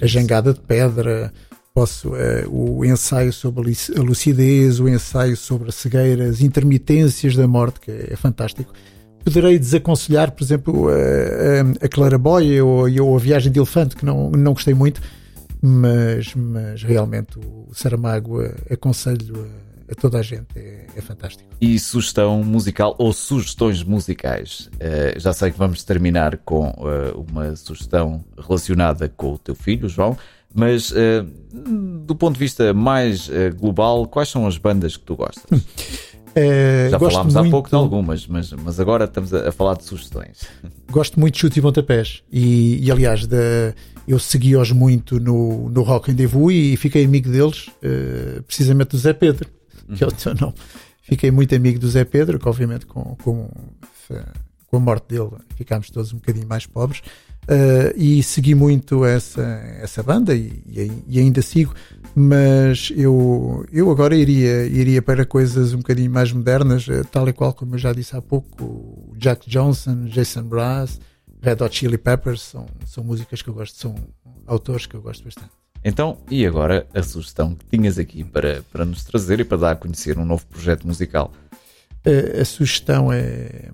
A 0.00 0.06
Jangada 0.06 0.52
de 0.52 0.60
Pedra, 0.60 1.32
posso 1.74 2.12
o 2.48 2.84
ensaio 2.84 3.32
sobre 3.32 3.72
a 3.96 4.00
lucidez, 4.00 4.80
o 4.80 4.88
ensaio 4.88 5.36
sobre 5.36 5.68
a 5.68 5.72
cegueira, 5.72 6.28
as 6.28 6.40
intermitências 6.40 7.36
da 7.36 7.46
morte, 7.46 7.80
que 7.80 7.90
é, 7.90 8.16
fantástico. 8.16 8.72
Poderei 9.24 9.58
desaconselhar, 9.58 10.32
por 10.32 10.42
exemplo, 10.42 10.88
a, 10.88 11.84
a 11.84 11.88
Claraboia 11.88 12.64
ou, 12.64 12.86
ou 13.02 13.16
a 13.16 13.18
Viagem 13.18 13.52
de 13.52 13.58
Elefante, 13.58 13.94
que 13.94 14.04
não, 14.04 14.30
não 14.30 14.54
gostei 14.54 14.74
muito, 14.74 15.00
mas, 15.62 16.34
mas 16.34 16.82
realmente 16.82 17.38
o 17.38 17.68
Saramago 17.72 18.40
aconselho 18.70 19.46
a, 19.90 19.94
toda 19.94 20.18
a 20.18 20.22
gente, 20.22 20.46
é, 20.56 20.86
é, 20.94 21.00
fantástico. 21.00 21.50
E 21.60 21.78
sugestão 21.78 22.42
musical 22.44 22.94
ou 22.98 23.12
sugestões 23.12 23.82
musicais? 23.82 24.70
Uh, 24.74 25.18
já 25.18 25.32
sei 25.32 25.50
que 25.50 25.58
vamos 25.58 25.82
terminar 25.82 26.38
com 26.38 26.68
uh, 26.68 27.26
uma 27.28 27.54
sugestão 27.56 28.24
relacionada 28.38 29.08
com 29.08 29.34
o 29.34 29.38
teu 29.38 29.54
filho, 29.54 29.88
João, 29.88 30.16
mas 30.54 30.90
uh, 30.90 31.26
do 32.04 32.14
ponto 32.14 32.34
de 32.34 32.40
vista 32.40 32.72
mais 32.72 33.30
global, 33.56 34.06
quais 34.06 34.28
são 34.28 34.46
as 34.46 34.56
bandas 34.58 34.96
que 34.96 35.04
tu 35.04 35.16
gostas? 35.16 35.44
É, 36.32 36.88
Já 36.90 36.98
falámos 36.98 37.36
há 37.36 37.42
pouco 37.44 37.68
de 37.68 37.74
algumas, 37.74 38.24
mas, 38.26 38.52
mas 38.52 38.78
agora 38.78 39.04
estamos 39.04 39.34
a, 39.34 39.48
a, 39.48 39.52
falar 39.52 39.74
de 39.74 39.82
sugestões. 39.82 40.44
Gosto 40.88 41.18
muito 41.18 41.34
de 41.34 41.40
chute 41.40 41.58
e 41.58 41.62
pontapés. 41.62 42.22
E, 42.30 42.84
e 42.84 42.90
aliás, 42.90 43.26
da, 43.26 43.74
eu 44.06 44.16
segui-os 44.18 44.70
muito 44.70 45.18
no, 45.18 45.68
no 45.68 45.82
Rock 45.82 46.10
Rendezvous 46.10 46.52
e 46.52 46.76
fiquei 46.76 47.04
amigo 47.04 47.28
deles, 47.30 47.68
precisamente 48.46 48.90
do 48.90 48.98
Zé 48.98 49.12
Pedro, 49.12 49.48
que 49.96 50.04
é 50.04 50.06
o 50.06 50.12
teu 50.12 50.34
nome. 50.34 50.54
Fiquei 51.02 51.30
muito 51.30 51.54
amigo 51.54 51.78
do 51.78 51.88
Zé 51.88 52.04
Pedro, 52.04 52.38
que 52.38 52.48
obviamente 52.48 52.86
com, 52.86 53.16
com, 53.22 53.50
com 54.66 54.76
a 54.76 54.80
morte 54.80 55.08
dele 55.08 55.30
ficámos 55.56 55.90
todos 55.90 56.12
um 56.12 56.16
bocadinho 56.16 56.46
mais 56.46 56.66
pobres. 56.66 57.02
Uh, 57.50 57.90
e 57.96 58.22
segui 58.22 58.54
muito 58.54 59.04
essa, 59.04 59.42
essa 59.80 60.02
banda 60.04 60.36
e, 60.36 60.62
e, 61.08 61.18
ainda 61.18 61.42
sigo, 61.42 61.74
mas 62.14 62.92
eu, 62.94 63.66
eu 63.72 63.90
agora 63.90 64.14
iria, 64.14 64.66
iria 64.66 65.02
para 65.02 65.24
coisas 65.24 65.72
um 65.72 65.78
bocadinho 65.78 66.12
mais 66.12 66.32
modernas, 66.32 66.86
uh, 66.86 67.04
tal 67.10 67.28
e 67.28 67.32
qual 67.32 67.52
como 67.52 67.74
eu 67.74 67.78
já 67.78 67.92
disse 67.92 68.14
há 68.14 68.22
pouco, 68.22 69.12
Jack 69.16 69.50
Johnson, 69.50 70.04
Jason 70.04 70.44
Brass, 70.44 71.00
Red 71.42 71.56
Hot 71.64 71.74
Chili 71.74 71.98
Peppers, 71.98 72.42
são, 72.42 72.66
são 72.86 73.02
músicas 73.02 73.42
que 73.42 73.48
eu 73.48 73.54
gosto, 73.54 73.76
são 73.76 73.96
autores 74.46 74.86
que 74.86 74.94
eu 74.94 75.02
gosto 75.02 75.24
bastante. 75.24 75.59
Então, 75.84 76.18
e 76.30 76.46
agora 76.46 76.86
a 76.94 77.02
sugestão 77.02 77.54
que 77.54 77.64
tinhas 77.76 77.98
aqui 77.98 78.22
para, 78.22 78.62
para 78.70 78.84
nos 78.84 79.04
trazer 79.04 79.40
e 79.40 79.44
para 79.44 79.56
dar 79.56 79.70
a 79.72 79.76
conhecer 79.76 80.18
um 80.18 80.24
novo 80.24 80.46
projeto 80.46 80.86
musical? 80.86 81.32
Uh, 82.06 82.40
a 82.40 82.44
sugestão 82.44 83.12
é 83.12 83.70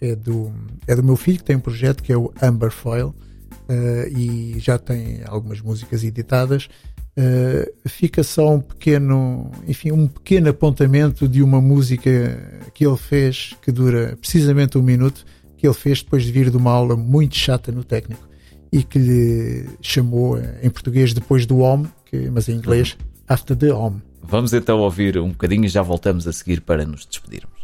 é 0.00 0.16
do, 0.16 0.52
é 0.86 0.96
do 0.96 1.02
meu 1.02 1.16
filho, 1.16 1.38
que 1.38 1.44
tem 1.44 1.56
um 1.56 1.60
projeto 1.60 2.02
que 2.02 2.12
é 2.12 2.16
o 2.16 2.32
Amber 2.40 2.70
Foil 2.70 3.08
uh, 3.08 4.08
e 4.16 4.58
já 4.58 4.78
tem 4.78 5.20
algumas 5.26 5.60
músicas 5.60 6.02
editadas. 6.02 6.68
Uh, 7.18 7.88
fica 7.88 8.22
só 8.22 8.54
um 8.54 8.60
pequeno, 8.60 9.50
enfim, 9.68 9.92
um 9.92 10.08
pequeno 10.08 10.48
apontamento 10.48 11.28
de 11.28 11.42
uma 11.42 11.60
música 11.60 12.70
que 12.72 12.86
ele 12.86 12.96
fez 12.96 13.54
que 13.60 13.70
dura 13.70 14.16
precisamente 14.18 14.78
um 14.78 14.82
minuto, 14.82 15.26
que 15.58 15.66
ele 15.66 15.74
fez 15.74 16.02
depois 16.02 16.24
de 16.24 16.32
vir 16.32 16.50
de 16.50 16.56
uma 16.56 16.70
aula 16.70 16.96
muito 16.96 17.36
chata 17.36 17.70
no 17.70 17.84
técnico 17.84 18.29
e 18.72 18.82
que 18.82 18.98
lhe 18.98 19.66
chamou 19.80 20.38
em 20.62 20.70
português 20.70 21.12
depois 21.12 21.46
do 21.46 21.58
home, 21.58 21.88
que, 22.06 22.30
mas 22.30 22.48
em 22.48 22.56
inglês 22.56 22.96
after 23.28 23.56
the 23.56 23.72
home. 23.72 24.00
Vamos 24.22 24.52
então 24.52 24.78
ouvir 24.78 25.18
um 25.18 25.30
bocadinho 25.30 25.64
e 25.64 25.68
já 25.68 25.82
voltamos 25.82 26.26
a 26.28 26.32
seguir 26.32 26.60
para 26.60 26.84
nos 26.84 27.04
despedirmos. 27.06 27.60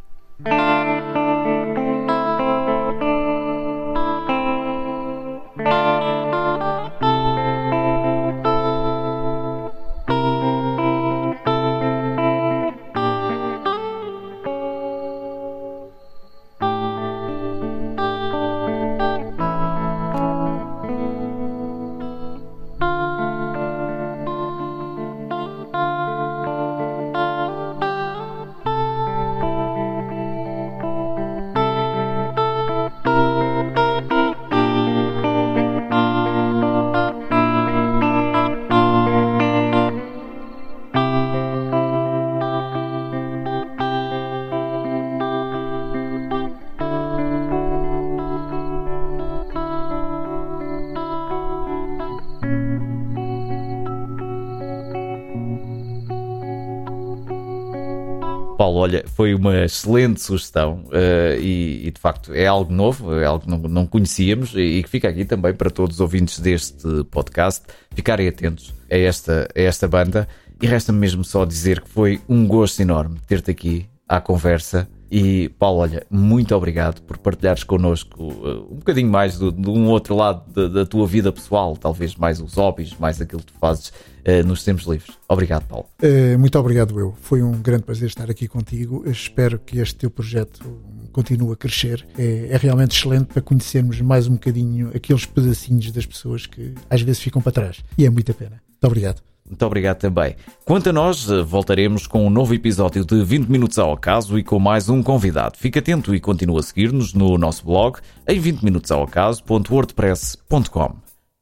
Olha, 58.76 59.04
foi 59.14 59.34
uma 59.34 59.64
excelente 59.64 60.20
sugestão 60.20 60.84
uh, 60.86 61.40
e, 61.40 61.86
e, 61.86 61.90
de 61.90 62.00
facto 62.00 62.32
é 62.34 62.46
algo 62.46 62.72
novo, 62.72 63.14
é 63.14 63.24
algo 63.24 63.44
que 63.44 63.50
não, 63.50 63.58
não 63.58 63.86
conhecíamos 63.86 64.52
e 64.54 64.82
que 64.82 64.88
fica 64.88 65.08
aqui 65.08 65.24
também 65.24 65.54
para 65.54 65.70
todos 65.70 65.96
os 65.96 66.00
ouvintes 66.00 66.38
deste 66.38 67.04
podcast 67.10 67.64
ficarem 67.94 68.28
atentos 68.28 68.74
a 68.90 68.96
esta, 68.96 69.48
a 69.54 69.60
esta 69.60 69.88
banda. 69.88 70.28
E 70.60 70.66
resta-me 70.66 70.98
mesmo 70.98 71.22
só 71.22 71.44
dizer 71.44 71.82
que 71.82 71.88
foi 71.88 72.20
um 72.28 72.46
gosto 72.46 72.80
enorme 72.80 73.18
ter-te 73.26 73.50
aqui 73.50 73.86
à 74.08 74.20
conversa. 74.20 74.88
E 75.10 75.48
Paulo, 75.50 75.80
olha, 75.80 76.04
muito 76.10 76.54
obrigado 76.54 77.00
por 77.02 77.18
partilhares 77.18 77.62
connosco 77.62 78.22
uh, 78.22 78.72
um 78.72 78.76
bocadinho 78.76 79.10
mais 79.10 79.38
de 79.38 79.70
um 79.70 79.86
outro 79.88 80.16
lado 80.16 80.68
da, 80.68 80.84
tua 80.84 81.06
vida 81.06 81.32
pessoal, 81.32 81.76
talvez 81.76 82.16
mais 82.16 82.40
os 82.40 82.54
hobbies, 82.54 82.94
mais 82.98 83.20
aquilo 83.20 83.40
que 83.40 83.52
tu 83.52 83.58
fazes 83.58 83.88
uh, 83.88 84.44
nos 84.44 84.64
tempos 84.64 84.84
livres. 84.86 85.16
Obrigado, 85.28 85.64
Paulo. 85.66 85.86
Uh, 86.02 86.38
muito 86.38 86.58
obrigado, 86.58 86.98
eu. 86.98 87.14
Foi 87.20 87.42
um 87.42 87.52
grande 87.52 87.84
prazer 87.84 88.08
estar 88.08 88.30
aqui 88.30 88.48
contigo. 88.48 89.04
espero 89.08 89.58
que 89.58 89.78
este 89.78 89.94
teu 89.96 90.10
projeto 90.10 90.64
continue 91.12 91.52
a 91.52 91.56
crescer. 91.56 92.06
É, 92.18 92.48
é 92.50 92.56
realmente 92.56 92.96
excelente 92.96 93.26
para 93.26 93.40
conhecermos 93.40 94.00
mais 94.00 94.26
um 94.26 94.32
bocadinho 94.32 94.90
aqueles 94.94 95.24
pedacinhos 95.24 95.90
das 95.92 96.04
pessoas 96.04 96.46
que 96.46 96.74
às 96.90 97.00
vezes 97.00 97.22
ficam 97.22 97.40
para 97.40 97.52
trás. 97.52 97.82
E 97.96 98.04
é 98.04 98.10
muito 98.10 98.30
a 98.32 98.34
pena. 98.34 98.60
Muito 98.68 98.84
obrigado. 98.84 99.36
Muito 99.48 99.64
obrigado 99.64 99.98
também. 99.98 100.37
Quanto 100.64 100.90
a 100.90 100.92
nós, 100.92 101.30
eh, 101.30 101.42
voltaremos 101.42 102.06
com 102.06 102.26
um 102.26 102.30
novo 102.30 102.52
episódio 102.54 103.04
de 103.04 103.22
20 103.22 103.48
minutos 103.48 103.78
ao 103.78 103.92
acaso 103.92 104.38
e 104.38 104.42
com 104.42 104.59
mais 104.59 104.88
um 104.88 105.02
convidado. 105.02 105.56
Fique 105.56 105.78
atento 105.78 106.14
e 106.14 106.20
continue 106.20 106.59
a 106.59 106.62
seguir-nos 106.62 107.14
no 107.14 107.38
nosso 107.38 107.64
blog 107.64 107.98
em 108.26 108.40
20 108.40 108.62
minutos 108.62 108.90
ao. 108.90 109.06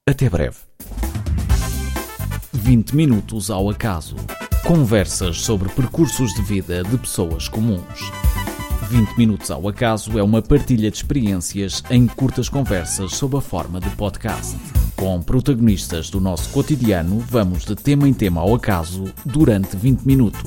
Até 0.07 0.29
breve. 0.29 0.59
20 2.53 2.95
minutos 2.95 3.51
ao 3.51 3.71
acaso. 3.71 4.17
Conversas 4.67 5.43
sobre 5.43 5.69
percursos 5.71 6.33
de 6.35 6.43
vida 6.43 6.83
de 6.83 6.99
pessoas 6.99 7.49
comuns. 7.49 8.34
20 8.95 9.19
minutos 9.19 9.51
ao 9.51 9.69
acaso 9.69 10.17
é 10.17 10.23
uma 10.23 10.41
partilha 10.41 10.89
de 10.89 10.97
experiências 10.97 11.83
em 11.91 12.07
curtas 12.07 12.49
conversas 12.49 13.17
sob 13.17 13.37
a 13.37 13.41
forma 13.41 13.81
de 13.81 13.91
podcast. 13.91 14.57
Com 14.95 15.21
protagonistas 15.21 16.09
do 16.11 16.21
nosso 16.21 16.49
cotidiano, 16.51 17.19
vamos 17.19 17.65
de 17.65 17.75
tema 17.75 18.09
em 18.09 18.15
tema 18.15 18.41
ao 18.41 18.55
acaso 18.55 19.13
durante 19.27 19.77
20 19.77 20.03
minutos. 20.03 20.41